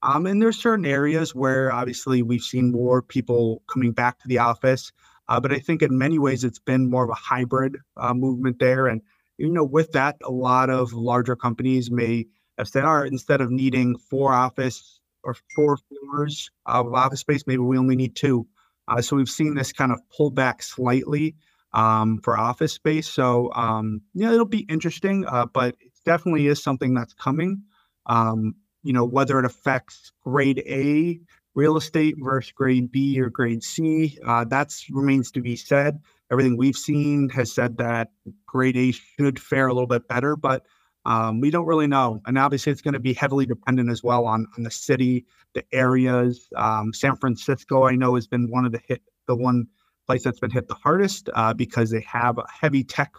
[0.05, 4.37] Um, and there's certain areas where obviously we've seen more people coming back to the
[4.37, 4.91] office.
[5.27, 8.59] Uh, but I think in many ways it's been more of a hybrid uh, movement
[8.59, 8.85] there.
[8.85, 9.01] And,
[9.39, 12.27] you know, with that, a lot of larger companies may
[12.59, 17.43] have said, all right, instead of needing four office or four floors of office space,
[17.47, 18.45] maybe we only need two.
[18.87, 21.35] Uh, so we've seen this kind of pull back slightly
[21.73, 23.07] um, for office space.
[23.07, 27.63] So, um, yeah, it'll be interesting, uh, but it definitely is something that's coming.
[28.05, 28.53] Um,
[28.85, 31.19] you know, whether it affects grade A
[31.55, 34.17] real estate versus grade B or grade C.
[34.25, 35.99] Uh, that remains to be said.
[36.31, 38.11] Everything we've seen has said that
[38.45, 40.65] grade A should fare a little bit better, but
[41.05, 42.21] um, we don't really know.
[42.25, 45.63] And obviously, it's going to be heavily dependent as well on, on the city, the
[45.71, 46.49] areas.
[46.55, 49.67] Um, San Francisco, I know, has been one of the hit, the one
[50.07, 53.13] place that's been hit the hardest uh, because they have heavy tech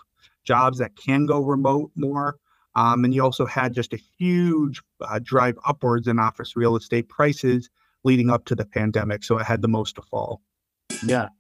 [0.44, 2.38] jobs that can go remote more.
[2.76, 7.08] Um, and you also had just a huge uh, drive upwards in office real estate
[7.08, 7.70] prices
[8.04, 9.24] leading up to the pandemic.
[9.24, 10.42] So it had the most to fall.
[11.04, 11.30] Yeah.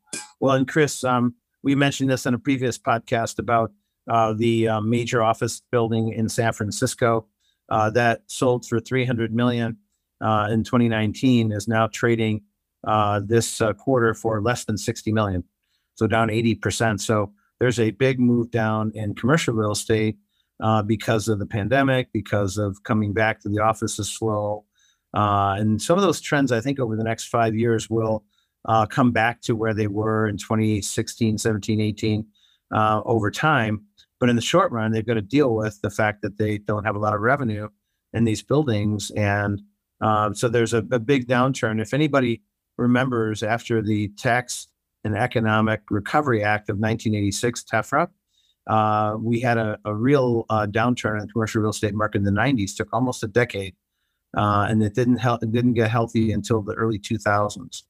[0.40, 3.70] Well, and Chris, um, we mentioned this in a previous podcast about
[4.08, 7.26] uh, the uh, major office building in San Francisco
[7.68, 9.76] uh, that sold for 300 million
[10.20, 12.42] uh, in 2019 is now trading
[12.86, 15.42] uh, this quarter for less than 60 million,
[15.96, 17.00] so down 80 percent.
[17.00, 20.16] So there's a big move down in commercial real estate
[20.86, 24.64] because of the pandemic, because of coming back to the office is slow,
[25.16, 28.24] uh, and some of those trends, I think, over the next five years will
[28.66, 32.26] uh, come back to where they were in 2016, 17, 18
[32.74, 33.86] uh, over time.
[34.20, 36.84] But in the short run, they've got to deal with the fact that they don't
[36.84, 37.68] have a lot of revenue
[38.12, 39.10] in these buildings.
[39.12, 39.62] And
[40.02, 41.80] uh, so there's a, a, big downturn.
[41.80, 42.42] If anybody
[42.76, 44.68] remembers after the Tax
[45.04, 48.08] and Economic Recovery Act of 1986, TEFRA,
[48.66, 52.24] uh, we had a, a real uh, downturn in the commercial real estate market in
[52.24, 53.74] the 90s, took almost a decade
[54.36, 55.42] uh, and it didn't help.
[55.42, 57.82] It didn't get healthy until the early 2000s.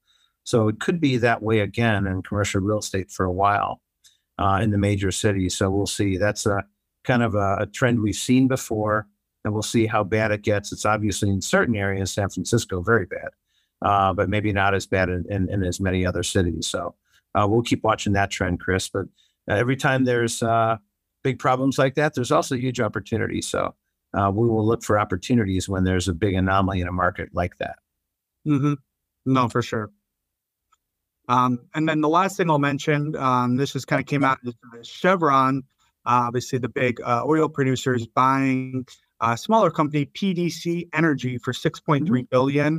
[0.45, 3.81] So it could be that way again in commercial real estate for a while
[4.39, 5.57] uh, in the major cities.
[5.57, 6.17] So we'll see.
[6.17, 6.65] That's a
[7.03, 9.09] kind of a, a, trend we've seen before,
[9.45, 10.73] and we'll see how bad it gets.
[10.73, 13.31] It's obviously in certain areas, San Francisco, very bad,
[13.83, 16.69] uh, but maybe not as bad in, in, in, as many other cities.
[16.69, 16.95] So
[17.35, 18.89] uh, we'll keep watching that trend, Chris.
[18.89, 19.07] But
[19.49, 20.77] every time there's uh,
[21.23, 23.47] big problems like that, there's also huge opportunities.
[23.47, 23.75] So
[24.15, 27.59] uh, we will look for opportunities when there's a big anomaly in a market like
[27.59, 27.77] that.
[28.47, 28.75] Mm-hmm.
[29.27, 29.91] No, for sure.
[31.29, 34.39] Um, and then the last thing I'll mention, um, this just kind of came out
[34.83, 35.65] Chevron,
[36.07, 38.87] uh, obviously the big uh, oil producers buying
[39.21, 42.79] a smaller company, PDC Energy, for 6.3 mm-hmm.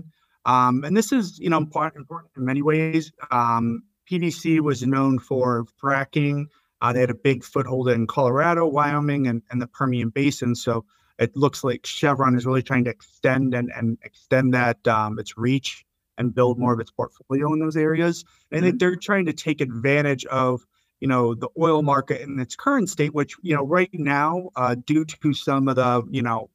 [0.49, 3.11] Um, and this is, you know, important, important in many ways.
[3.31, 6.45] Um, PDC was known for fracking.
[6.81, 10.55] Uh, they had a big foothold in Colorado, Wyoming, and, and the Permian Basin.
[10.55, 10.85] So
[11.17, 15.37] it looks like Chevron is really trying to extend and, and extend that um, its
[15.37, 15.85] reach
[16.17, 18.23] and build more of its portfolio in those areas.
[18.51, 18.77] And mm-hmm.
[18.77, 20.65] they're trying to take advantage of
[20.99, 24.75] you know the oil market in its current state, which you know right now, uh,
[24.85, 26.49] due to some of the you know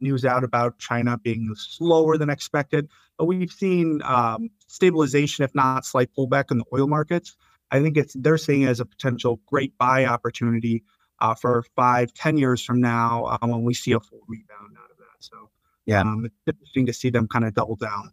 [0.00, 2.88] news out about China being slower than expected,
[3.18, 7.36] but we've seen um, stabilization, if not slight pullback in the oil markets.
[7.70, 10.82] I think it's they're seeing it as a potential great buy opportunity
[11.20, 14.90] uh, for five, ten years from now uh, when we see a full rebound out
[14.90, 15.16] of that.
[15.20, 15.50] So
[15.86, 18.12] yeah, um, it's interesting to see them kind of double down.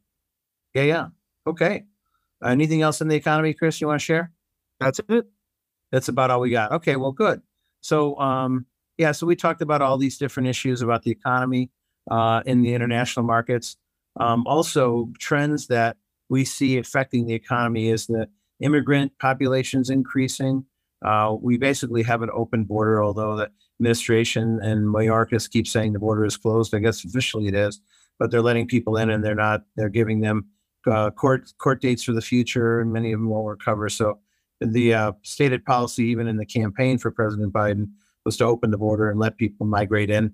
[0.73, 1.07] Yeah, yeah.
[1.47, 1.85] Okay.
[2.43, 3.79] Uh, anything else in the economy, Chris?
[3.79, 4.31] You want to share?
[4.79, 5.25] That's it.
[5.91, 6.71] That's about all we got.
[6.73, 6.95] Okay.
[6.95, 7.41] Well, good.
[7.81, 8.65] So, um,
[8.97, 9.13] yeah.
[9.13, 11.71] So we talked about all these different issues about the economy
[12.11, 13.77] uh, in the international markets.
[14.19, 15.97] Um, also, trends that
[16.29, 18.27] we see affecting the economy is the
[18.61, 20.65] immigrant populations increasing.
[21.03, 25.99] Uh, we basically have an open border, although the administration and Mayorkas keep saying the
[25.99, 26.75] border is closed.
[26.75, 27.79] I guess officially it is,
[28.19, 29.63] but they're letting people in and they're not.
[29.75, 30.47] They're giving them
[30.85, 33.87] uh, court court dates for the future, and many of them won't recover.
[33.89, 34.19] So
[34.59, 37.91] the uh, stated policy, even in the campaign for President Biden,
[38.25, 40.33] was to open the border and let people migrate in.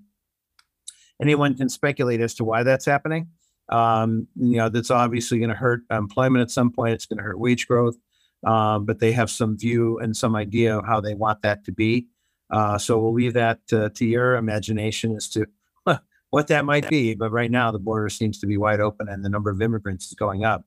[1.22, 3.28] Anyone can speculate as to why that's happening.
[3.68, 6.94] Um, you know, that's obviously going to hurt employment at some point.
[6.94, 7.96] It's going to hurt wage growth
[8.44, 11.72] um, but they have some view and some idea of how they want that to
[11.72, 12.06] be.
[12.50, 15.46] Uh, so we'll leave that to, to your imagination as to
[16.30, 17.14] what that might be.
[17.14, 20.06] But right now, the border seems to be wide open and the number of immigrants
[20.06, 20.64] is going up.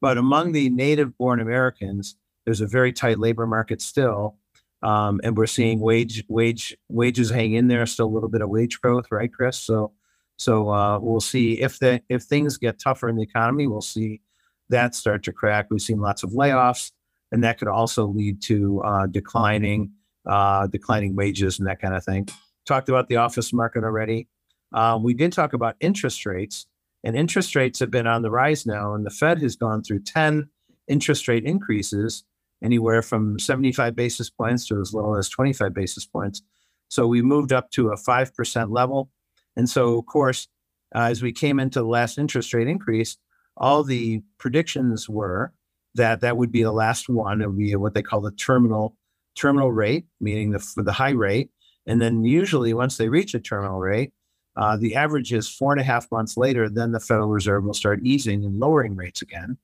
[0.00, 4.36] But among the native born Americans, there's a very tight labor market still.
[4.82, 8.48] Um, and we're seeing wage wage wages hang in there, still a little bit of
[8.48, 9.58] wage growth, right, Chris?
[9.58, 9.92] So
[10.40, 14.22] so uh, we'll see if the if things get tougher in the economy, we'll see
[14.70, 15.66] that start to crack.
[15.70, 16.92] We've seen lots of layoffs,
[17.30, 19.92] and that could also lead to uh, declining
[20.26, 22.26] uh, declining wages and that kind of thing.
[22.64, 24.28] Talked about the office market already.
[24.72, 26.66] Um, we did talk about interest rates,
[27.04, 30.04] and interest rates have been on the rise now, and the Fed has gone through
[30.04, 30.48] 10
[30.88, 32.24] interest rate increases,
[32.64, 36.40] anywhere from 75 basis points to as little as 25 basis points.
[36.88, 39.10] So we moved up to a 5% level.
[39.56, 40.48] And so, of course,
[40.94, 43.16] uh, as we came into the last interest rate increase,
[43.56, 45.52] all the predictions were
[45.94, 47.40] that that would be the last one.
[47.40, 48.96] It would be what they call the terminal
[49.36, 51.50] terminal rate, meaning the the high rate.
[51.86, 54.12] And then usually, once they reach a terminal rate,
[54.56, 57.74] uh, the average is four and a half months later, then the Federal Reserve will
[57.74, 59.56] start easing and lowering rates again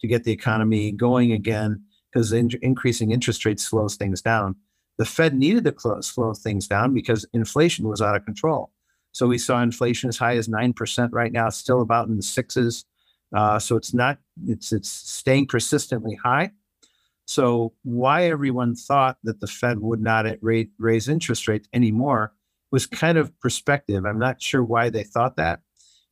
[0.00, 4.56] to get the economy going again because in- increasing interest rates slows things down.
[4.98, 8.70] The Fed needed to cl- slow things down because inflation was out of control.
[9.14, 12.84] So we saw inflation as high as 9% right now, still about in the sixes.
[13.34, 16.50] Uh, so it's not, it's, it's staying persistently high.
[17.26, 22.32] So why everyone thought that the Fed would not rate, raise interest rates anymore
[22.72, 24.04] was kind of perspective.
[24.04, 25.60] I'm not sure why they thought that,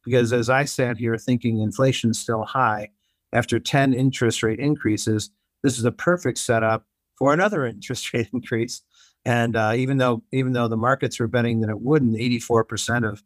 [0.04, 2.90] because as I sat here thinking inflation's still high,
[3.32, 5.30] after 10 interest rate increases,
[5.64, 6.86] this is a perfect setup
[7.18, 8.82] for another interest rate increase.
[9.24, 13.22] And uh, even though even though the markets were betting that it wouldn't, 84% of,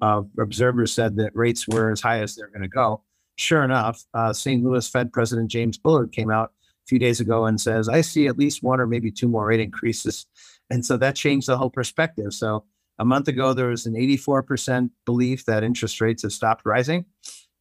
[0.00, 3.02] of, observers said that rates were as high as they're going to go.
[3.36, 4.64] Sure enough, uh, St.
[4.64, 8.26] Louis Fed President James Bullard came out a few days ago and says, "I see
[8.28, 10.24] at least one or maybe two more rate increases,"
[10.70, 12.32] and so that changed the whole perspective.
[12.32, 12.64] So
[12.98, 17.04] a month ago, there was an 84% belief that interest rates have stopped rising,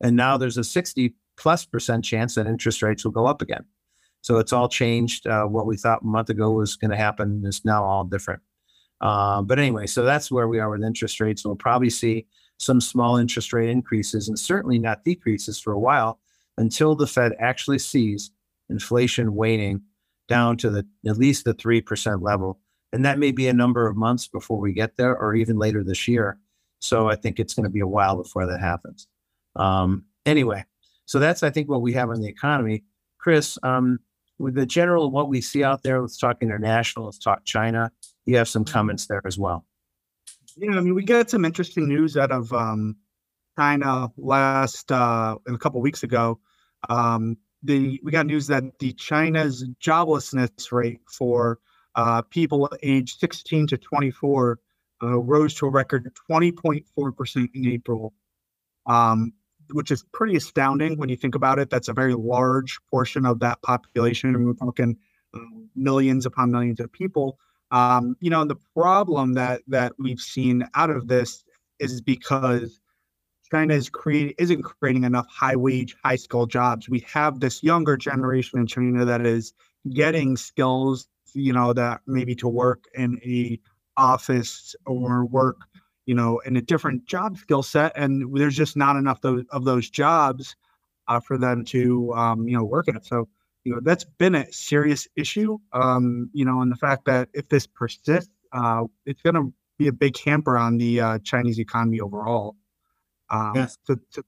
[0.02, 3.66] and now there's a 60 plus percent chance that interest rates will go up again.
[4.26, 5.28] So it's all changed.
[5.28, 8.42] Uh, what we thought a month ago was going to happen is now all different.
[9.00, 11.46] Uh, but anyway, so that's where we are with interest rates.
[11.46, 12.26] We'll probably see
[12.58, 16.20] some small interest rate increases and certainly not decreases for a while
[16.58, 18.32] until the Fed actually sees
[18.68, 19.84] inflation waning
[20.28, 22.60] down to the at least the three percent level,
[22.92, 25.84] and that may be a number of months before we get there, or even later
[25.84, 26.40] this year.
[26.80, 29.08] So I think it's going to be a while before that happens.
[29.56, 30.66] Um, anyway,
[31.06, 32.86] so that's, I think, what we have in the economy.
[33.20, 34.00] Chris, um,
[34.38, 37.92] with the general what we see out there, let's talk international, let's talk China.
[38.26, 39.66] You have some comments there as well.
[40.58, 42.96] Yeah, I mean, we got some interesting news out of um,
[43.58, 46.40] China last uh, a couple weeks ago.
[46.90, 51.60] Um, the we got news that the China's joblessness rate for
[51.96, 54.60] uh, people aged 16 to 24
[55.02, 58.14] uh, rose to a record 20.4 percent in April.
[58.86, 59.34] Um,
[59.72, 61.70] which is pretty astounding when you think about it.
[61.70, 64.36] That's a very large portion of that population.
[64.36, 64.98] And we're talking
[65.34, 67.38] um, millions upon millions of people.
[67.72, 71.44] Um, you know, and the problem that that we've seen out of this
[71.80, 72.80] is because
[73.52, 76.90] China is create, isn't creating enough high wage, high skill jobs.
[76.90, 79.54] We have this younger generation in China that is
[79.94, 83.60] getting skills, you know, that maybe to work in a
[83.98, 85.58] office or work
[86.06, 89.66] you know, in a different job skill set, and there's just not enough those, of
[89.66, 90.56] those jobs
[91.08, 93.06] uh, for them to, um, you know, work at.
[93.06, 93.28] So,
[93.64, 95.58] you know, that's been a serious issue.
[95.74, 99.88] Um, you know, and the fact that if this persists, uh, it's going to be
[99.88, 102.56] a big hamper on the uh, Chinese economy overall.
[103.30, 103.78] Um, yes.
[103.86, 104.22] So, so,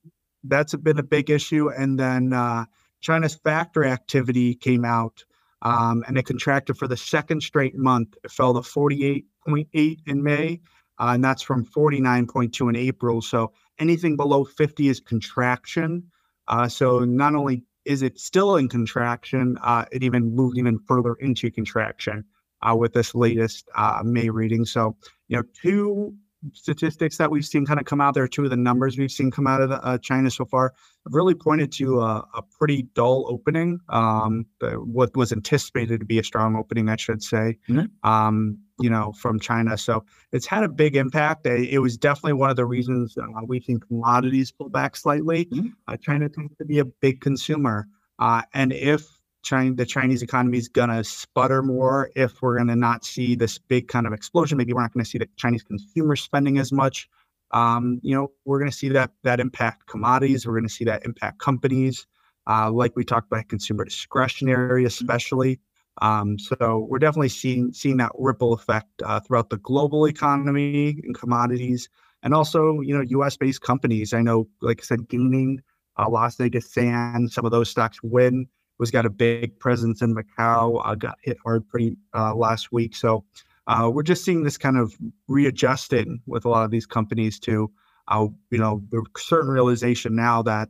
[0.44, 1.70] that's been a big issue.
[1.70, 2.66] And then uh,
[3.02, 5.24] China's factory activity came out.
[5.64, 8.16] Um, and it contracted for the second straight month.
[8.24, 10.62] It fell to 48.8 in May
[11.00, 13.22] uh, and that's from 49.2 in April.
[13.22, 16.04] So anything below 50 is contraction.
[16.48, 21.16] Uh, so not only is it still in contraction, uh, it even moved even further
[21.16, 22.24] into contraction
[22.62, 24.66] uh, with this latest uh, May reading.
[24.66, 24.96] So,
[25.28, 26.14] you know, two
[26.54, 29.32] statistics that we've seen kind of come out there, two of the numbers we've seen
[29.32, 30.74] come out of the, uh, China so far
[31.06, 33.80] have really pointed to a, a pretty dull opening.
[33.90, 37.58] Um, what was anticipated to be a strong opening, I should say.
[37.70, 38.10] Mm-hmm.
[38.10, 39.78] Um, you know, from China.
[39.78, 41.46] So it's had a big impact.
[41.46, 45.46] It was definitely one of the reasons uh, we've seen commodities pull back slightly.
[45.46, 45.68] Mm-hmm.
[45.88, 47.88] Uh, China tends to be a big consumer.
[48.20, 49.04] Uh, and if
[49.44, 53.36] China, the Chinese economy is going to sputter more, if we're going to not see
[53.36, 56.58] this big kind of explosion, maybe we're not going to see the Chinese consumer spending
[56.58, 57.10] as much.
[57.52, 60.46] Um, you know, we're going to see that that impact commodities.
[60.46, 62.06] We're going to see that impact companies,
[62.46, 64.88] uh, like we talked about consumer discretionary, mm-hmm.
[64.88, 65.60] especially.
[66.02, 71.18] Um, so we're definitely seeing seeing that ripple effect uh, throughout the global economy and
[71.18, 71.90] commodities,
[72.24, 73.38] and also you know U.S.
[73.38, 74.14] based companies.
[74.14, 75.62] I know, like I said, gaming,
[75.98, 78.02] uh, Las Vegas Sands, some of those stocks.
[78.04, 78.48] Wynn
[78.80, 82.96] was got a big presence in Macau, uh, got hit hard pretty uh, last week.
[82.96, 83.24] So
[83.66, 84.96] uh, we're just seeing this kind of
[85.28, 87.72] readjusting with a lot of these companies to,
[88.08, 90.70] uh, you know, the certain realization now that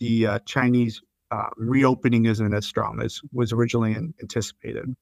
[0.00, 1.02] the Chinese
[1.32, 4.94] uh, reopening isn't as strong as was originally anticipated.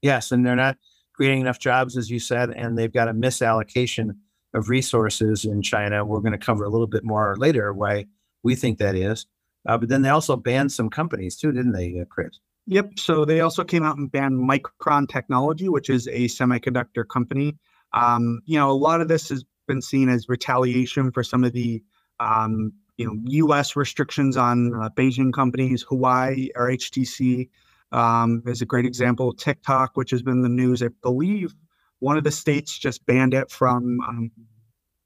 [0.00, 0.78] Yes, and they're not
[1.14, 4.16] creating enough jobs, as you said, and they've got a misallocation
[4.54, 6.04] of resources in China.
[6.04, 8.06] We're going to cover a little bit more later why
[8.42, 9.26] we think that is.
[9.68, 12.40] Uh, but then they also banned some companies too, didn't they, uh, Chris?
[12.66, 12.98] Yep.
[12.98, 17.58] So they also came out and banned Micron Technology, which is a semiconductor company.
[17.92, 21.52] Um, you know, a lot of this has been seen as retaliation for some of
[21.52, 21.82] the,
[22.18, 23.76] um, you know, U.S.
[23.76, 25.82] restrictions on uh, Beijing companies.
[25.82, 27.48] Huawei or HTC
[27.92, 29.32] um, is a great example.
[29.32, 31.54] TikTok, which has been in the news, I believe
[32.00, 34.00] one of the states just banned it from.
[34.06, 34.30] Um,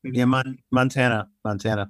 [0.03, 1.89] yeah, Mon- Montana, Montana,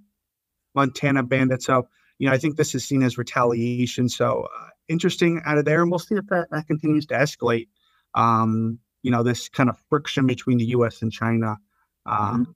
[0.75, 1.63] Montana banned it.
[1.63, 1.89] So
[2.19, 4.11] you know, I think this is seen as retaliation.
[4.11, 7.69] So uh, interesting out of there, and we'll see if that, that continues to escalate.
[8.15, 11.01] Um, you know, this kind of friction between the U.S.
[11.01, 11.57] and China.
[12.05, 12.53] Um, mm-hmm.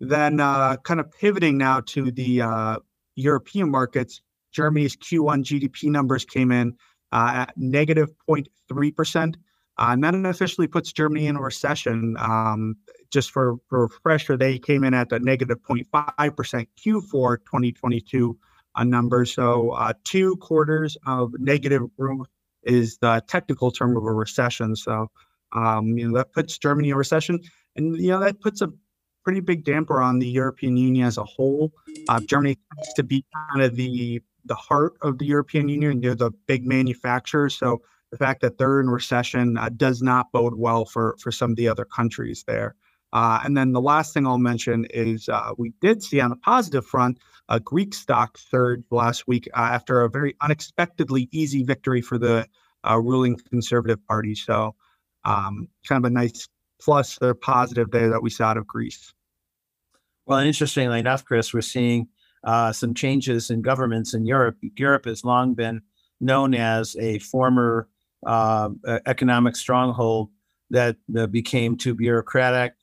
[0.00, 2.76] Then, uh, kind of pivoting now to the uh,
[3.14, 4.20] European markets,
[4.52, 6.74] Germany's Q1 GDP numbers came in
[7.12, 9.36] uh, at negative 0.3 percent.
[9.78, 12.16] Uh, and that officially puts Germany in a recession.
[12.18, 12.76] Um,
[13.10, 15.86] just for, for refresher, they came in at the negative 0.5%
[16.82, 18.38] Q4 2022
[18.76, 19.24] a number.
[19.24, 22.28] So uh, two quarters of negative growth
[22.62, 24.76] is the technical term of a recession.
[24.76, 25.10] So
[25.52, 27.40] um, you know that puts Germany in a recession,
[27.76, 28.72] and you know that puts a
[29.26, 31.72] pretty big damper on the European Union as a whole.
[32.08, 36.00] Uh, Germany tends to be kind of the the heart of the European Union.
[36.00, 40.54] They're the big manufacturers, so the fact that they're in recession uh, does not bode
[40.54, 42.76] well for for some of the other countries there.
[43.12, 46.36] Uh, and then the last thing I'll mention is uh, we did see on the
[46.36, 47.18] positive front
[47.48, 52.46] a Greek stock surge last week uh, after a very unexpectedly easy victory for the
[52.88, 54.36] uh, ruling Conservative Party.
[54.36, 54.76] So,
[55.24, 56.48] um, kind of a nice
[56.80, 59.12] plus or positive there that we saw out of Greece.
[60.26, 62.08] Well, interestingly enough, Chris, we're seeing
[62.44, 64.56] uh, some changes in governments in Europe.
[64.76, 65.82] Europe has long been
[66.20, 67.88] known as a former
[68.26, 68.70] uh,
[69.06, 70.30] economic stronghold
[70.70, 70.96] that
[71.30, 72.74] became too bureaucratic,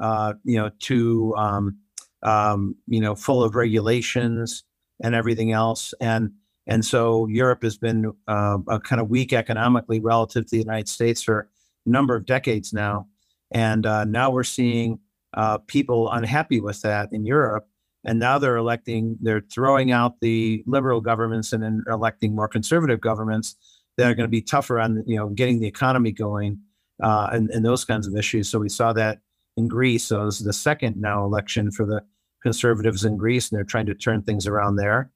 [0.00, 1.78] uh, you know, too um,
[2.22, 4.64] um, you know, full of regulations
[5.02, 5.94] and everything else.
[6.00, 6.32] And
[6.66, 11.22] and so Europe has been uh, kind of weak economically relative to the United States
[11.22, 11.48] for
[11.86, 13.06] a number of decades now.
[13.50, 14.98] And uh, now we're seeing
[15.34, 17.68] uh, people unhappy with that in Europe.
[18.04, 23.00] And now they're electing, they're throwing out the liberal governments and then electing more conservative
[23.00, 23.56] governments
[23.96, 26.58] that are going to be tougher on, you know, getting the economy going
[27.02, 28.48] uh, and, and those kinds of issues.
[28.48, 29.18] So we saw that
[29.56, 30.04] in Greece.
[30.04, 32.00] So this is the second now election for the
[32.42, 35.10] conservatives in Greece, and they're trying to turn things around there.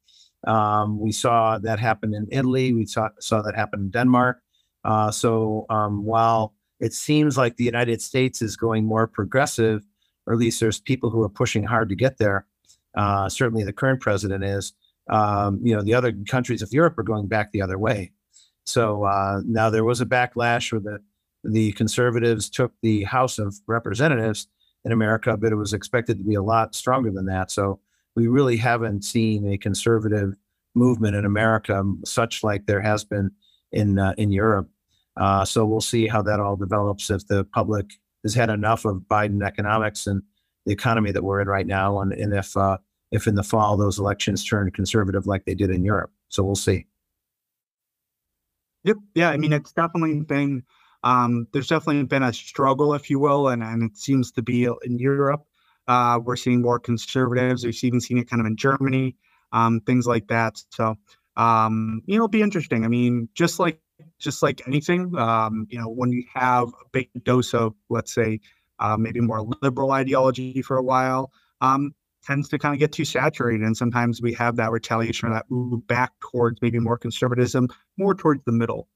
[0.46, 2.72] Um, we saw that happen in Italy.
[2.72, 4.42] We saw, saw that happen in Denmark.
[4.84, 9.84] Uh, so um, while it seems like the United States is going more progressive,
[10.26, 12.46] or at least there's people who are pushing hard to get there.
[12.96, 14.72] Uh, certainly, the current president is.
[15.10, 18.12] Um, you know, the other countries of Europe are going back the other way.
[18.64, 21.00] So uh, now there was a backlash where the
[21.44, 24.46] the conservatives took the House of Representatives
[24.84, 27.50] in America, but it was expected to be a lot stronger than that.
[27.50, 27.80] So
[28.14, 30.34] we really haven't seen a conservative
[30.74, 33.30] movement in America, such like there has been
[33.72, 34.68] in uh, in Europe.
[35.16, 37.86] Uh, so we'll see how that all develops if the public
[38.22, 40.22] has had enough of Biden economics and
[40.66, 42.78] the economy that we're in right now, and, and if uh,
[43.10, 46.12] if in the fall those elections turn conservative like they did in Europe.
[46.28, 46.86] So we'll see.
[48.84, 48.96] Yep.
[49.14, 49.30] Yeah.
[49.30, 50.64] I mean, it's definitely been
[51.04, 54.64] um, there's definitely been a struggle, if you will, and, and it seems to be
[54.64, 55.44] in Europe.
[55.88, 57.64] Uh, we're seeing more conservatives.
[57.64, 59.16] We've even seen it kind of in Germany,
[59.52, 60.62] um, things like that.
[60.70, 60.96] So,
[61.36, 62.84] um, you know, it'll be interesting.
[62.84, 63.80] I mean, just like
[64.22, 68.40] just like anything, um, you know, when you have a big dose of, let's say,
[68.78, 71.94] uh, maybe more liberal ideology for a while, um,
[72.24, 73.62] tends to kind of get too saturated.
[73.62, 78.14] And sometimes we have that retaliation or that move back towards maybe more conservatism, more
[78.14, 78.88] towards the middle.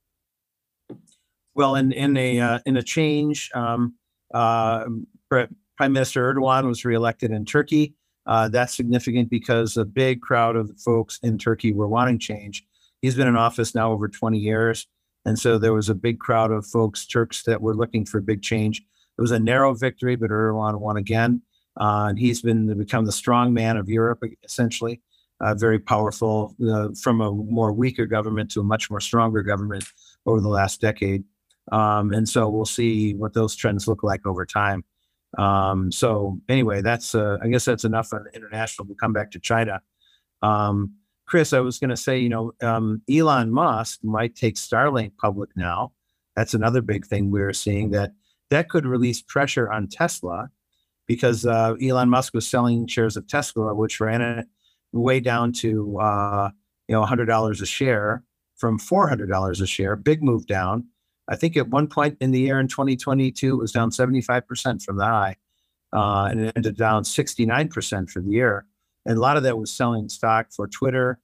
[1.54, 3.94] Well, in in a uh, in a change, um,
[4.32, 4.84] uh,
[5.30, 7.94] Prime Minister Erdogan was reelected in Turkey.
[8.26, 12.64] Uh, that's significant because a big crowd of folks in Turkey were wanting change.
[13.00, 14.86] He's been in office now over 20 years,
[15.26, 18.42] and so there was a big crowd of folks, Turks, that were looking for big
[18.42, 18.78] change.
[19.18, 21.42] It was a narrow victory, but Erdogan won again,
[21.80, 25.02] uh, and he's been become the strong man of Europe, essentially.
[25.40, 29.84] Uh, very powerful uh, from a more weaker government to a much more stronger government
[30.24, 31.24] over the last decade.
[31.72, 34.84] Um, and so we'll see what those trends look like over time.
[35.36, 38.86] Um, so anyway, that's uh, I guess that's enough on international.
[38.86, 39.82] We'll come back to China.
[40.40, 40.95] Um,
[41.26, 45.50] Chris, I was going to say, you know, um, Elon Musk might take Starlink public
[45.56, 45.92] now.
[46.36, 48.12] That's another big thing we're seeing that
[48.50, 50.50] that could release pressure on Tesla
[51.06, 54.46] because uh, Elon Musk was selling shares of Tesla, which ran it
[54.92, 56.50] way down to uh,
[56.88, 58.22] you know $100 a share
[58.56, 59.96] from $400 a share.
[59.96, 60.86] Big move down.
[61.28, 64.96] I think at one point in the year in 2022, it was down 75% from
[64.96, 65.36] the high,
[65.92, 68.64] uh, and it ended down 69% for the year.
[69.06, 71.18] And a lot of that was selling stock for Twitter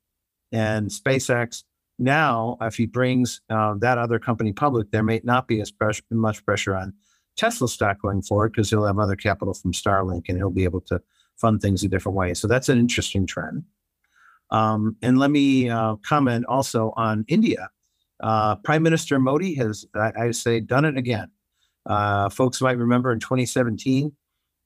[0.52, 1.64] and SpaceX.
[1.98, 5.72] Now, if he brings uh, that other company public, there may not be as
[6.10, 6.94] much pressure on
[7.36, 10.80] Tesla stock going forward because he'll have other capital from Starlink and he'll be able
[10.82, 11.00] to
[11.36, 12.34] fund things a different way.
[12.34, 13.64] So that's an interesting trend.
[14.50, 17.70] Um, and let me uh, comment also on India.
[18.22, 21.30] Uh, Prime Minister Modi has, I, I say, done it again.
[21.86, 24.12] Uh, folks might remember in 2017,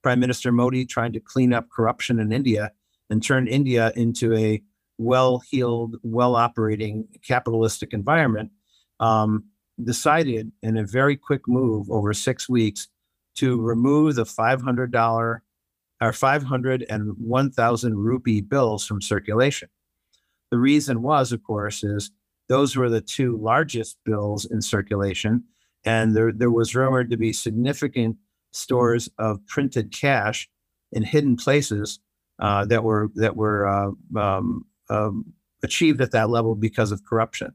[0.03, 2.73] Prime Minister Modi tried to clean up corruption in India
[3.11, 4.63] and turned India into a
[4.99, 8.51] well heeled, well operating capitalistic environment.
[9.01, 9.45] Um,
[9.83, 12.89] decided in a very quick move over six weeks
[13.37, 15.41] to remove the $500
[16.01, 19.69] or 500 and 1,000 rupee bills from circulation.
[20.51, 22.11] The reason was, of course, is
[22.49, 25.45] those were the two largest bills in circulation,
[25.85, 28.17] and there, there was rumored to be significant
[28.53, 30.49] stores of printed cash
[30.93, 31.99] in hidden places
[32.39, 35.33] uh, that were that were uh, um, um,
[35.63, 37.53] achieved at that level because of corruption.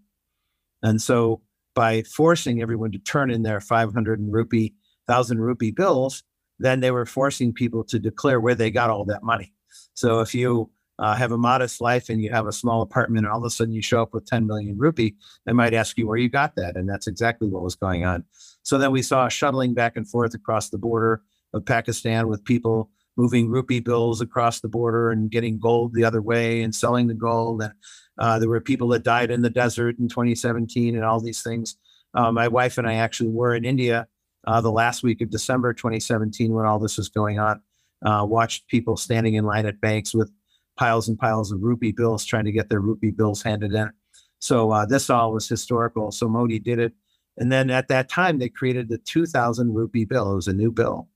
[0.83, 1.41] And so
[1.75, 4.73] by forcing everyone to turn in their 500 rupee,
[5.05, 6.23] 1,000 rupee bills,
[6.59, 9.53] then they were forcing people to declare where they got all that money.
[9.93, 10.69] So if you
[10.99, 13.49] uh, have a modest life and you have a small apartment and all of a
[13.49, 15.15] sudden you show up with 10 million rupee,
[15.45, 16.75] they might ask you where you got that.
[16.75, 18.23] And that's exactly what was going on.
[18.63, 21.23] So then we saw shuttling back and forth across the border
[21.53, 26.21] of Pakistan with people moving rupee bills across the border and getting gold the other
[26.21, 27.61] way and selling the gold.
[27.61, 27.73] And
[28.17, 31.77] uh, there were people that died in the desert in 2017 and all these things.
[32.13, 34.07] Uh, my wife and I actually were in India
[34.47, 37.61] uh, the last week of December 2017 when all this was going on.
[38.03, 40.31] Uh, watched people standing in line at banks with
[40.75, 43.91] piles and piles of rupee bills trying to get their rupee bills handed in.
[44.39, 46.11] So uh, this all was historical.
[46.11, 46.93] So Modi did it.
[47.37, 50.31] And then at that time, they created the 2000 rupee bill.
[50.31, 51.07] It was a new bill.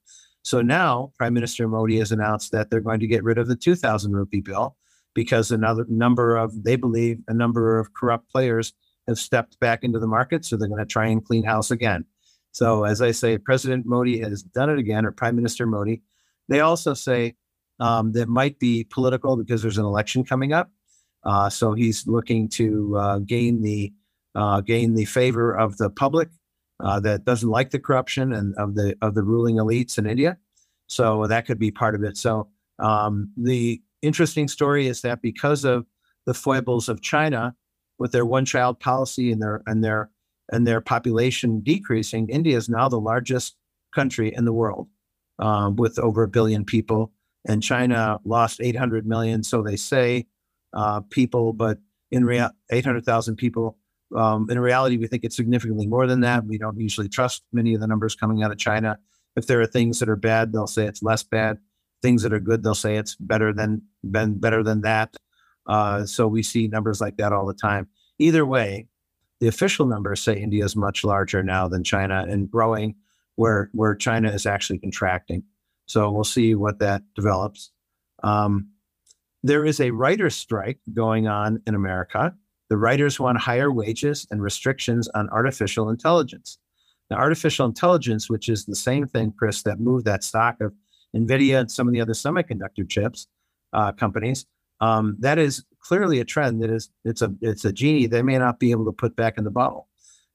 [0.45, 3.55] So now Prime Minister Modi has announced that they're going to get rid of the
[3.55, 4.77] 2000 rupee bill
[5.15, 8.71] because another number of, they believe, a number of corrupt players
[9.07, 10.45] have stepped back into the market.
[10.45, 12.05] So they're going to try and clean house again.
[12.51, 16.03] So as I say, President Modi has done it again, or Prime Minister Modi.
[16.47, 17.35] They also say
[17.79, 20.69] um, that might be political because there's an election coming up.
[21.23, 23.91] Uh, so he's looking to uh, gain the
[24.35, 26.29] uh, gain the favor of the public
[26.79, 30.37] uh, that doesn't like the corruption and of the of the ruling elites in India.
[30.87, 32.17] So that could be part of it.
[32.17, 32.49] So
[32.79, 35.85] um, the interesting story is that because of
[36.25, 37.55] the foibles of China
[37.97, 40.09] with their one-child policy and their and their
[40.51, 43.55] and their population decreasing, India is now the largest
[43.93, 44.87] country in the world
[45.39, 47.11] um, with over a billion people.
[47.47, 50.25] And China lost 800 million, so they say,
[50.73, 51.77] uh, people, but
[52.11, 53.77] in real 800,000 people
[54.15, 56.45] um, in reality, we think it's significantly more than that.
[56.45, 58.97] We don't usually trust many of the numbers coming out of China.
[59.35, 61.57] If there are things that are bad, they'll say it's less bad.
[62.01, 65.15] Things that are good, they'll say it's better than been better than that.
[65.67, 67.87] Uh, so we see numbers like that all the time.
[68.19, 68.87] Either way,
[69.39, 72.95] the official numbers say India is much larger now than China and growing,
[73.35, 75.43] where where China is actually contracting.
[75.87, 77.71] So we'll see what that develops.
[78.23, 78.69] Um,
[79.43, 82.33] there is a writer's strike going on in America.
[82.69, 86.57] The writers want higher wages and restrictions on artificial intelligence.
[87.09, 90.73] Now, artificial intelligence, which is the same thing, Chris, that moved that stock of
[91.15, 93.27] NVIDIA and some of the other semiconductor chips
[93.73, 94.45] uh, companies,
[94.81, 98.37] um, that is clearly a trend that is it's a it's a genie they may
[98.37, 99.87] not be able to put back in the bottle.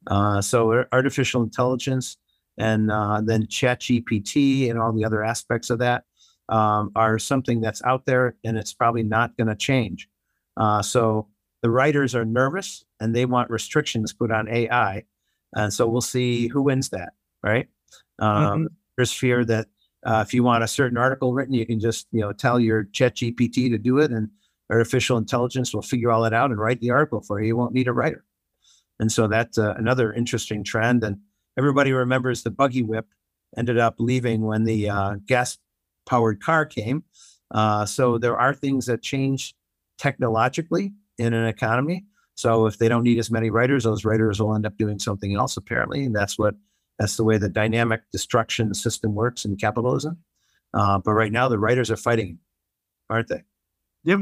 [0.07, 2.17] Uh, so artificial intelligence
[2.59, 6.05] and uh, then chat gpt and all the other aspects of that
[6.49, 10.09] um, are something that's out there and it's probably not going to change
[10.57, 11.29] uh, so
[11.63, 15.05] the writers are nervous and they want restrictions put on AI.
[15.55, 17.69] And so we'll see who wins that, right?
[18.19, 18.67] Um, mm-hmm.
[18.97, 19.67] There's fear that
[20.05, 22.85] uh, if you want a certain article written, you can just you know tell your
[22.85, 24.29] Chat GPT to do it, and
[24.71, 27.49] artificial intelligence will figure all that out and write the article for you.
[27.49, 28.25] You won't need a writer.
[28.99, 31.03] And so that's uh, another interesting trend.
[31.03, 31.19] And
[31.59, 33.07] everybody remembers the buggy whip
[33.57, 35.59] ended up leaving when the uh, gas
[36.07, 37.03] powered car came.
[37.51, 39.55] Uh, so there are things that change
[39.99, 42.05] technologically in an economy.
[42.35, 45.35] So if they don't need as many writers, those writers will end up doing something
[45.35, 46.55] else apparently, and that's what
[46.99, 50.19] that's the way the dynamic destruction system works in capitalism.
[50.73, 52.39] Uh, but right now, the writers are fighting,
[53.09, 53.43] aren't they?
[54.05, 54.21] Yep.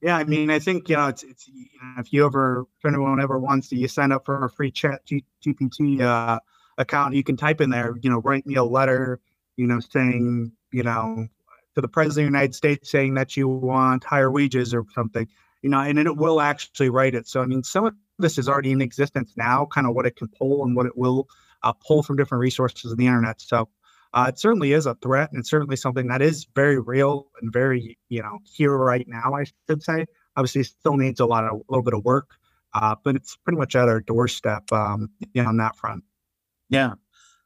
[0.00, 2.84] Yeah, I mean, I think you know, it's it's you know, if you ever, if
[2.84, 6.40] anyone ever wants to, you sign up for a free Chat GPT uh,
[6.78, 7.14] account.
[7.14, 9.20] You can type in there, you know, write me a letter,
[9.56, 11.28] you know, saying, you know,
[11.74, 15.28] to the president of the United States, saying that you want higher wages or something,
[15.62, 17.26] you know, and it will actually write it.
[17.26, 20.16] So I mean, some of this is already in existence now, kind of what it
[20.16, 21.28] can pull and what it will
[21.62, 23.40] uh, pull from different resources of the internet.
[23.40, 23.68] So
[24.14, 27.52] uh, it certainly is a threat, and it's certainly something that is very real and
[27.52, 29.34] very, you know, here right now.
[29.34, 30.06] I should say.
[30.36, 32.30] Obviously, still needs a lot of a little bit of work,
[32.74, 36.04] uh, but it's pretty much at our doorstep um, you know, on that front.
[36.68, 36.94] Yeah.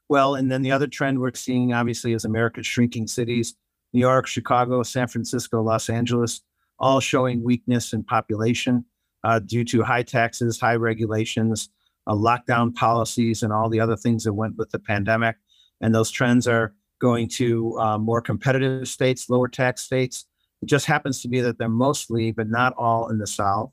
[0.09, 3.55] Well, and then the other trend we're seeing, obviously, is America's shrinking cities:
[3.93, 6.41] New York, Chicago, San Francisco, Los Angeles,
[6.79, 8.85] all showing weakness in population
[9.23, 11.69] uh, due to high taxes, high regulations,
[12.07, 15.35] uh, lockdown policies, and all the other things that went with the pandemic.
[15.81, 20.25] And those trends are going to uh, more competitive states, lower tax states.
[20.61, 23.71] It just happens to be that they're mostly, but not all, in the South.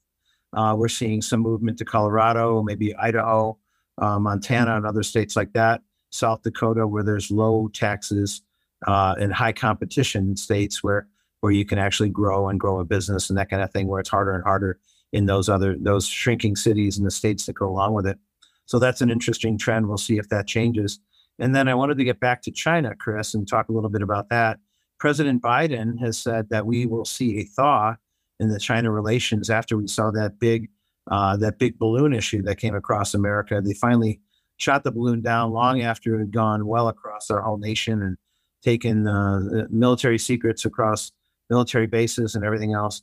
[0.53, 3.59] Uh, we're seeing some movement to Colorado, maybe Idaho,
[3.99, 5.83] uh, Montana, and other states like that.
[6.11, 8.43] South Dakota, where there's low taxes
[8.87, 11.09] uh, and high competition states where
[11.45, 14.01] where you can actually grow and grow a business and that kind of thing, where
[14.01, 14.79] it's harder and harder
[15.13, 18.19] in those other those shrinking cities and the states that go along with it.
[18.65, 19.87] So that's an interesting trend.
[19.87, 21.01] We'll see if that changes.
[21.39, 24.01] And then I wanted to get back to China, Chris, and talk a little bit
[24.01, 24.59] about that.
[24.99, 27.97] President Biden has said that we will see a thaw
[28.41, 30.71] in the China relations after we saw that big
[31.11, 33.61] uh, that big balloon issue that came across America.
[33.63, 34.19] They finally
[34.57, 38.17] shot the balloon down long after it had gone well across our whole nation and
[38.63, 41.13] taken uh, military secrets across
[41.51, 43.03] military bases and everything else.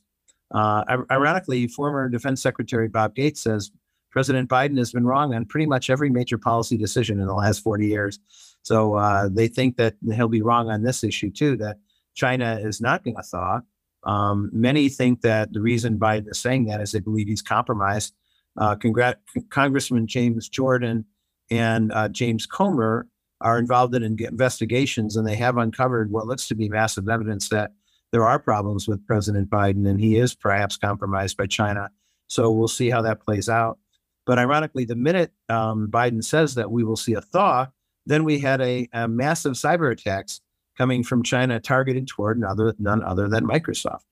[0.52, 3.70] Uh, ironically, former Defense Secretary Bob Gates says
[4.10, 7.60] President Biden has been wrong on pretty much every major policy decision in the last
[7.60, 8.18] 40 years.
[8.62, 11.78] So uh, they think that he'll be wrong on this issue too, that
[12.14, 13.60] China is not going to thaw.
[14.04, 18.14] Um, many think that the reason Biden is saying that is they believe he's compromised.
[18.58, 19.16] Uh, congr-
[19.48, 21.06] Congressman James Jordan
[21.50, 23.06] and uh, James Comer
[23.40, 27.72] are involved in investigations, and they have uncovered what looks to be massive evidence that
[28.12, 31.90] there are problems with President Biden, and he is perhaps compromised by China.
[32.28, 33.78] So we'll see how that plays out.
[34.24, 37.66] But ironically, the minute um, Biden says that we will see a thaw,
[38.06, 40.40] then we had a, a massive cyber attacks
[40.78, 44.04] coming from China targeted toward none other, none other than Microsoft.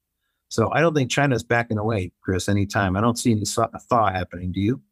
[0.49, 2.97] So I don't think China's backing away, Chris, anytime.
[2.97, 4.51] I don't see any thaw happening.
[4.51, 4.83] Do you?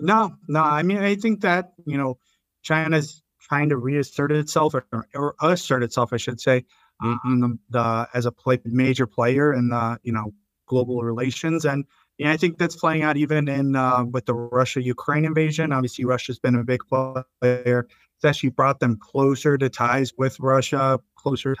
[0.00, 0.60] No, no.
[0.60, 2.18] I mean, I think that, you know,
[2.62, 6.64] China's trying to reassert itself or, or assert itself, I should say,
[7.00, 10.32] on the, the as a play, major player in the you know
[10.66, 11.84] global relations, and
[12.18, 15.72] yeah, I think that's playing out even in uh, with the Russia Ukraine invasion.
[15.72, 17.88] Obviously, Russia's been a big player.
[18.16, 21.56] It's actually brought them closer to ties with Russia, closer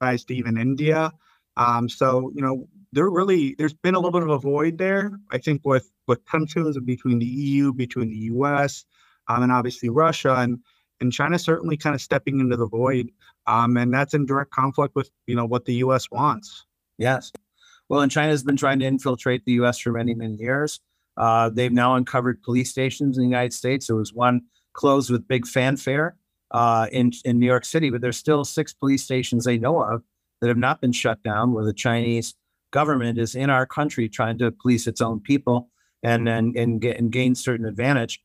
[0.00, 1.12] ties to even India.
[1.56, 5.12] Um, so you know, there really there's been a little bit of a void there.
[5.30, 8.84] I think with with tensions between the EU, between the U.S.,
[9.28, 10.60] um, and obviously Russia, and
[11.00, 13.10] and China certainly kind of stepping into the void,
[13.48, 16.10] um, and that's in direct conflict with you know what the U.S.
[16.12, 16.66] wants.
[16.98, 17.32] Yes,
[17.88, 19.78] well, and China has been trying to infiltrate the U.S.
[19.78, 20.80] for many many years.
[21.16, 23.88] Uh, they've now uncovered police stations in the United States.
[23.88, 24.42] There was one
[24.74, 26.16] closed with big fanfare
[26.50, 30.02] uh, in in New York City, but there's still six police stations they know of
[30.40, 32.34] that have not been shut down, where the Chinese
[32.70, 35.70] government is in our country trying to police its own people
[36.02, 38.20] and and and, get, and gain certain advantage.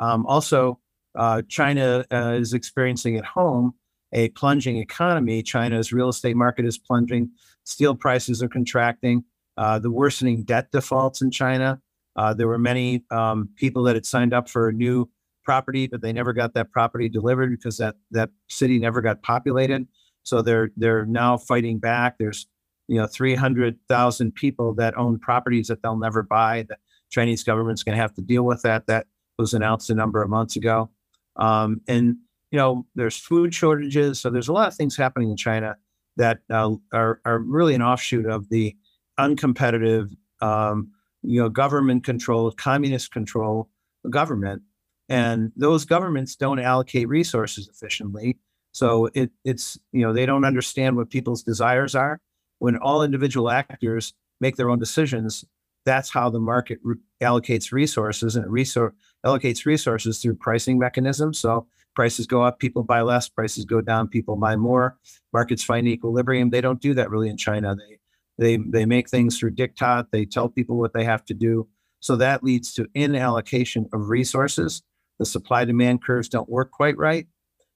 [0.00, 0.80] Um, also,
[1.14, 3.74] uh, China uh, is experiencing at home
[4.14, 5.42] a plunging economy.
[5.42, 7.30] China's real estate market is plunging.
[7.64, 9.24] Steel prices are contracting.
[9.56, 11.80] Uh, the worsening debt defaults in China.
[12.16, 15.08] Uh, there were many um, people that had signed up for a new
[15.44, 19.86] property, but they never got that property delivered because that that city never got populated.
[20.22, 22.16] So they're they're now fighting back.
[22.18, 22.46] There's
[22.88, 26.64] you know 300,000 people that own properties that they'll never buy.
[26.68, 26.76] The
[27.10, 28.86] Chinese government's going to have to deal with that.
[28.86, 29.06] That
[29.38, 30.90] was announced a number of months ago.
[31.36, 32.16] Um, and
[32.54, 35.74] you know, there's food shortages, so there's a lot of things happening in China
[36.16, 38.76] that uh, are are really an offshoot of the
[39.18, 40.92] uncompetitive, um,
[41.22, 43.68] you know, government controlled, communist control
[44.08, 44.62] government,
[45.08, 48.38] and those governments don't allocate resources efficiently.
[48.70, 52.20] So it, it's you know they don't understand what people's desires are.
[52.60, 55.44] When all individual actors make their own decisions,
[55.84, 58.92] that's how the market re- allocates resources, and it resor-
[59.26, 61.40] allocates resources through pricing mechanisms.
[61.40, 64.98] So prices go up, people buy less, prices go down, people buy more.
[65.32, 66.50] Markets find equilibrium.
[66.50, 67.76] They don't do that really in China.
[67.76, 67.98] They
[68.38, 70.06] they they make things through diktat.
[70.10, 71.68] They tell people what they have to do.
[72.00, 74.82] So that leads to inallocation of resources.
[75.18, 77.26] The supply demand curves don't work quite right.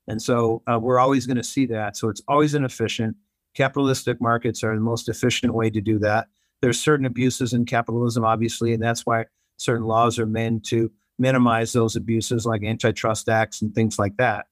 [0.09, 1.97] And so uh, we're always going to see that.
[1.97, 3.17] So it's always inefficient.
[3.55, 6.27] Capitalistic markets are the most efficient way to do that.
[6.61, 9.25] there's certain abuses in capitalism, obviously, and that's why
[9.59, 14.47] certain laws are meant to minimize those abuses, like antitrust acts and things like that.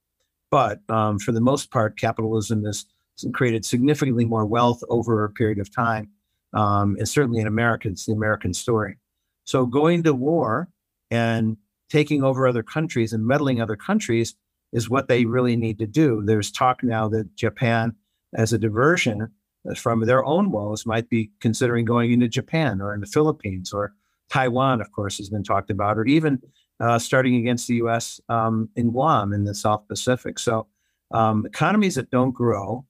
[0.51, 2.87] But um, for the most part, capitalism has
[3.33, 6.11] created significantly more wealth over a period of time.
[6.53, 8.99] Um, and certainly in America, it's the American story.
[9.45, 10.69] So going to war
[11.11, 11.57] and
[11.91, 14.35] taking over other countries and meddling other countries
[14.73, 16.23] is what they really need to do.
[16.25, 17.95] There's talk now that Japan,
[18.35, 19.29] as a diversion
[19.77, 23.95] from their own woes, might be considering going into Japan or in the Philippines or
[24.31, 26.41] Taiwan, of course, has been talked about, or even
[26.81, 28.21] uh, starting against the U.S.
[28.29, 30.39] Um, in Guam in the South Pacific.
[30.39, 30.67] So
[31.13, 32.85] um, economies that don't grow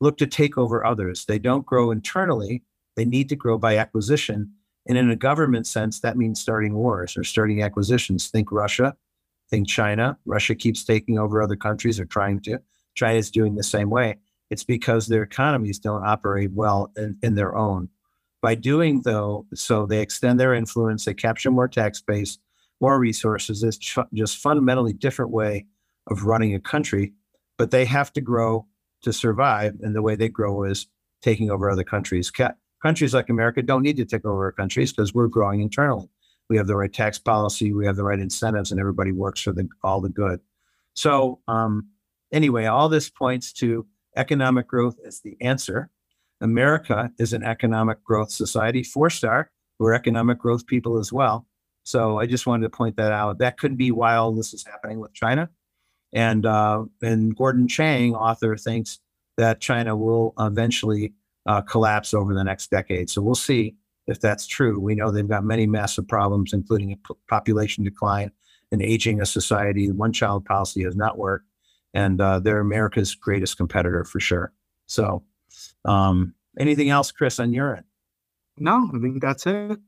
[0.00, 1.26] look to take over others.
[1.26, 2.62] They don't grow internally.
[2.96, 4.52] They need to grow by acquisition.
[4.88, 8.28] And in a government sense, that means starting wars or starting acquisitions.
[8.28, 8.96] Think Russia,
[9.50, 10.18] think China.
[10.24, 12.58] Russia keeps taking over other countries or trying to.
[12.94, 14.16] China is doing the same way.
[14.50, 17.88] It's because their economies don't operate well in, in their own.
[18.42, 22.38] By doing though, so they extend their influence, they capture more tax base,
[22.80, 23.62] more resources.
[23.62, 23.78] It's
[24.14, 25.66] just fundamentally different way
[26.06, 27.12] of running a country,
[27.58, 28.66] but they have to grow
[29.02, 29.76] to survive.
[29.82, 30.86] And the way they grow is
[31.22, 32.30] taking over other countries.
[32.30, 36.08] Ca- countries like America don't need to take over countries because we're growing internally.
[36.48, 39.52] We have the right tax policy, we have the right incentives, and everybody works for
[39.52, 40.40] the, all the good.
[40.94, 41.90] So, um,
[42.32, 43.86] anyway, all this points to
[44.16, 45.90] economic growth as the answer.
[46.40, 48.82] America is an economic growth society.
[48.82, 51.46] Four star, we're economic growth people as well.
[51.84, 53.38] So I just wanted to point that out.
[53.38, 55.50] That could be while this is happening with China.
[56.12, 58.98] And uh, and Gordon Chang, author, thinks
[59.36, 61.14] that China will eventually
[61.46, 63.08] uh, collapse over the next decade.
[63.08, 63.76] So we'll see
[64.06, 64.78] if that's true.
[64.78, 68.32] We know they've got many massive problems, including a population decline
[68.72, 69.86] and aging a society.
[69.86, 71.46] The one child policy has not worked,
[71.94, 74.52] and uh, they're America's greatest competitor for sure.
[74.86, 75.22] So,
[75.84, 77.84] um, anything else, Chris, on your end?
[78.58, 79.78] No, I think that's it.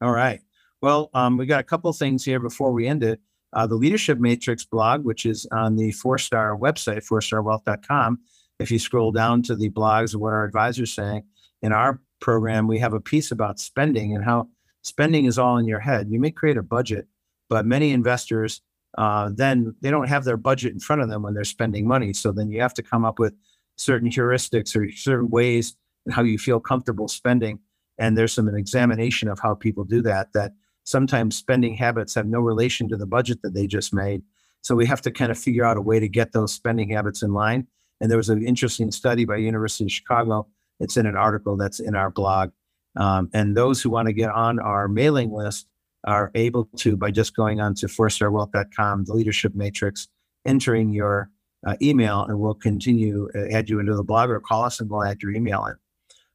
[0.00, 0.40] All right.
[0.82, 3.20] Well, um, we got a couple things here before we end it.
[3.52, 8.18] Uh, the Leadership Matrix blog, which is on the Four Star website, fourstarwealth.com.
[8.58, 11.24] If you scroll down to the blogs of what our advisors saying,
[11.62, 14.48] in our program, we have a piece about spending and how
[14.82, 16.08] spending is all in your head.
[16.10, 17.06] You may create a budget,
[17.48, 18.60] but many investors
[18.96, 22.12] uh, then they don't have their budget in front of them when they're spending money.
[22.12, 23.34] So then you have to come up with
[23.76, 27.58] certain heuristics or certain ways and how you feel comfortable spending.
[27.98, 30.32] And there's some an examination of how people do that.
[30.32, 30.52] That
[30.84, 34.22] sometimes spending habits have no relation to the budget that they just made.
[34.62, 37.22] So we have to kind of figure out a way to get those spending habits
[37.22, 37.66] in line.
[38.00, 40.48] And there was an interesting study by University of Chicago.
[40.80, 42.50] It's in an article that's in our blog.
[42.96, 45.66] Um, and those who want to get on our mailing list
[46.06, 50.08] are able to by just going on to fourstarwealth.com, the leadership matrix,
[50.44, 51.30] entering your
[51.66, 54.90] uh, email, and we'll continue uh, add you into the blog or call us and
[54.90, 55.76] we'll add your email in.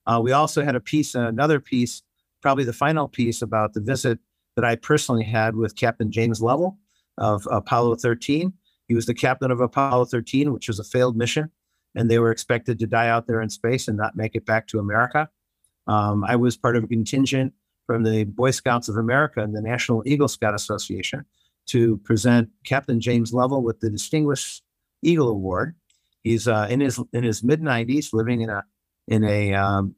[0.06, 2.02] Uh, we also had a piece, another piece,
[2.42, 4.20] probably the final piece about the visit
[4.56, 6.78] that I personally had with Captain James Lovell
[7.18, 8.54] of Apollo 13.
[8.88, 11.52] He was the captain of Apollo 13, which was a failed mission,
[11.96, 14.68] and they were expected to die out there in space and not make it back
[14.68, 15.30] to America.
[15.86, 17.54] Um, I was part of a contingent
[17.86, 21.26] from the Boy Scouts of America and the National Eagle Scout Association
[21.68, 24.64] to present Captain James Lovell with the Distinguished
[25.02, 25.76] Eagle Award.
[26.24, 28.64] He's uh, in his in his mid 90s, living in a
[29.08, 29.96] in a um,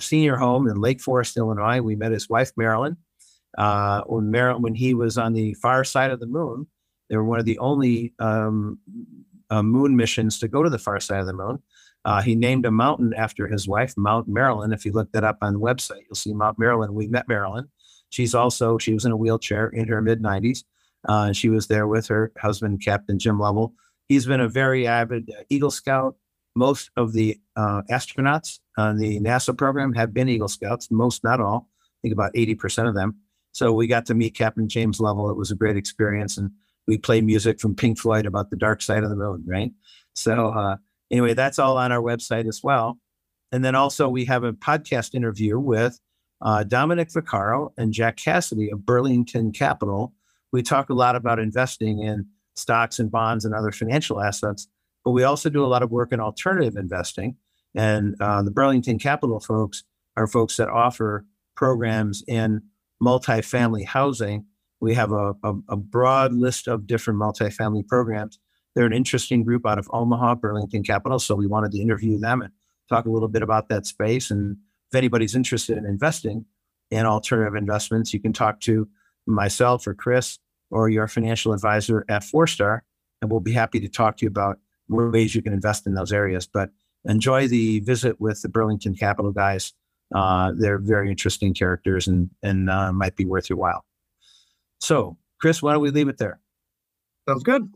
[0.00, 1.80] senior home in Lake Forest, Illinois.
[1.80, 2.96] We met his wife Marilyn,
[3.56, 6.66] uh, when Marilyn, when he was on the far side of the moon,
[7.08, 8.78] they were one of the only um,
[9.50, 11.62] uh, moon missions to go to the far side of the moon.
[12.04, 14.72] Uh, he named a mountain after his wife, Mount Marilyn.
[14.72, 16.94] If you look that up on the website, you'll see Mount Marilyn.
[16.94, 17.68] We met Marilyn.
[18.10, 20.64] She's also she was in a wheelchair in her mid 90s.
[21.08, 23.74] Uh, she was there with her husband, Captain Jim Lovell.
[24.08, 26.16] He's been a very avid uh, Eagle Scout.
[26.54, 30.90] Most of the uh, astronauts on the NASA program have been Eagle Scouts.
[30.90, 31.68] Most, not all.
[31.82, 33.16] I think about 80% of them.
[33.52, 35.30] So we got to meet Captain James Lovell.
[35.30, 36.36] It was a great experience.
[36.36, 36.50] And
[36.86, 39.72] we play music from Pink Floyd about the dark side of the moon, right?
[40.14, 40.76] So uh,
[41.10, 42.98] anyway, that's all on our website as well.
[43.52, 45.98] And then also we have a podcast interview with
[46.42, 50.12] uh, Dominic Vaccaro and Jack Cassidy of Burlington Capital.
[50.52, 52.26] We talk a lot about investing in
[52.56, 54.68] stocks and bonds and other financial assets,
[55.04, 57.36] but we also do a lot of work in alternative investing.
[57.74, 59.84] And uh, the Burlington Capital folks
[60.16, 62.62] are folks that offer programs in
[63.02, 64.46] multifamily housing.
[64.80, 68.38] We have a, a, a, broad list of different multifamily programs.
[68.74, 71.18] They're an interesting group out of Omaha, Burlington Capital.
[71.18, 72.52] So we wanted to interview them and
[72.88, 74.30] talk a little bit about that space.
[74.30, 74.56] And
[74.90, 76.44] if anybody's interested in investing
[76.90, 78.88] in alternative investments, you can talk to
[79.26, 80.38] myself or Chris
[80.70, 82.84] or your financial advisor at Four Star,
[83.20, 84.58] and we'll be happy to talk to you about
[84.88, 86.46] ways you can invest in those areas.
[86.46, 86.70] But
[87.04, 89.72] enjoy the visit with the Burlington Capital guys
[90.14, 93.84] uh, they're very interesting characters and and uh, might be worth your while.
[94.80, 96.40] So, Chris, why don't we leave it there?
[97.28, 97.72] Sounds good.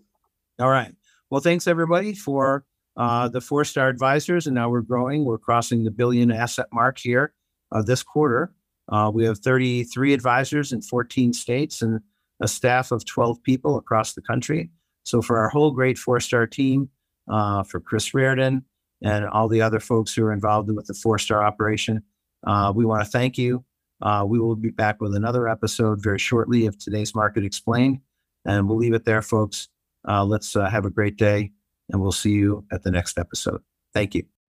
[0.60, 0.94] All right.
[1.30, 2.64] Well, thanks everybody for
[2.96, 5.24] uh, the four star advisors, and now we're growing.
[5.24, 7.32] We're crossing the billion asset mark here
[7.72, 8.52] uh, this quarter.
[8.88, 12.00] Uh, we have 33 advisors in 14 states and
[12.40, 14.70] a staff of 12 people across the country.
[15.04, 16.90] So, for our whole great four star team,
[17.30, 18.64] uh, for Chris Reardon
[19.02, 22.02] and all the other folks who are involved with the four star operation,
[22.46, 23.64] uh, we want to thank you.
[24.02, 28.00] Uh, we will be back with another episode very shortly of today's Market Explained.
[28.46, 29.68] And we'll leave it there, folks.
[30.08, 31.52] Uh, let's uh, have a great day,
[31.90, 33.60] and we'll see you at the next episode.
[33.92, 34.39] Thank you.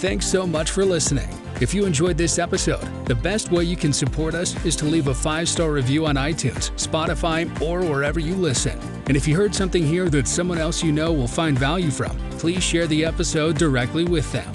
[0.00, 1.28] Thanks so much for listening.
[1.60, 5.08] If you enjoyed this episode, the best way you can support us is to leave
[5.08, 8.78] a five star review on iTunes, Spotify, or wherever you listen.
[9.08, 12.16] And if you heard something here that someone else you know will find value from,
[12.38, 14.50] please share the episode directly with them.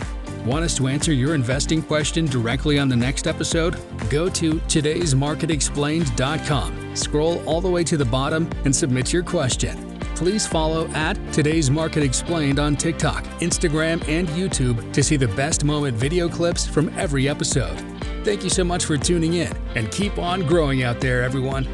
[0.47, 3.79] Want us to answer your investing question directly on the next episode?
[4.09, 9.94] Go to today'smarketexplained.com, scroll all the way to the bottom, and submit your question.
[10.15, 15.65] Please follow at Today's Market Explained on TikTok, Instagram, and YouTube to see the best
[15.65, 17.77] moment video clips from every episode.
[18.23, 21.67] Thank you so much for tuning in, and keep on growing out there, everyone.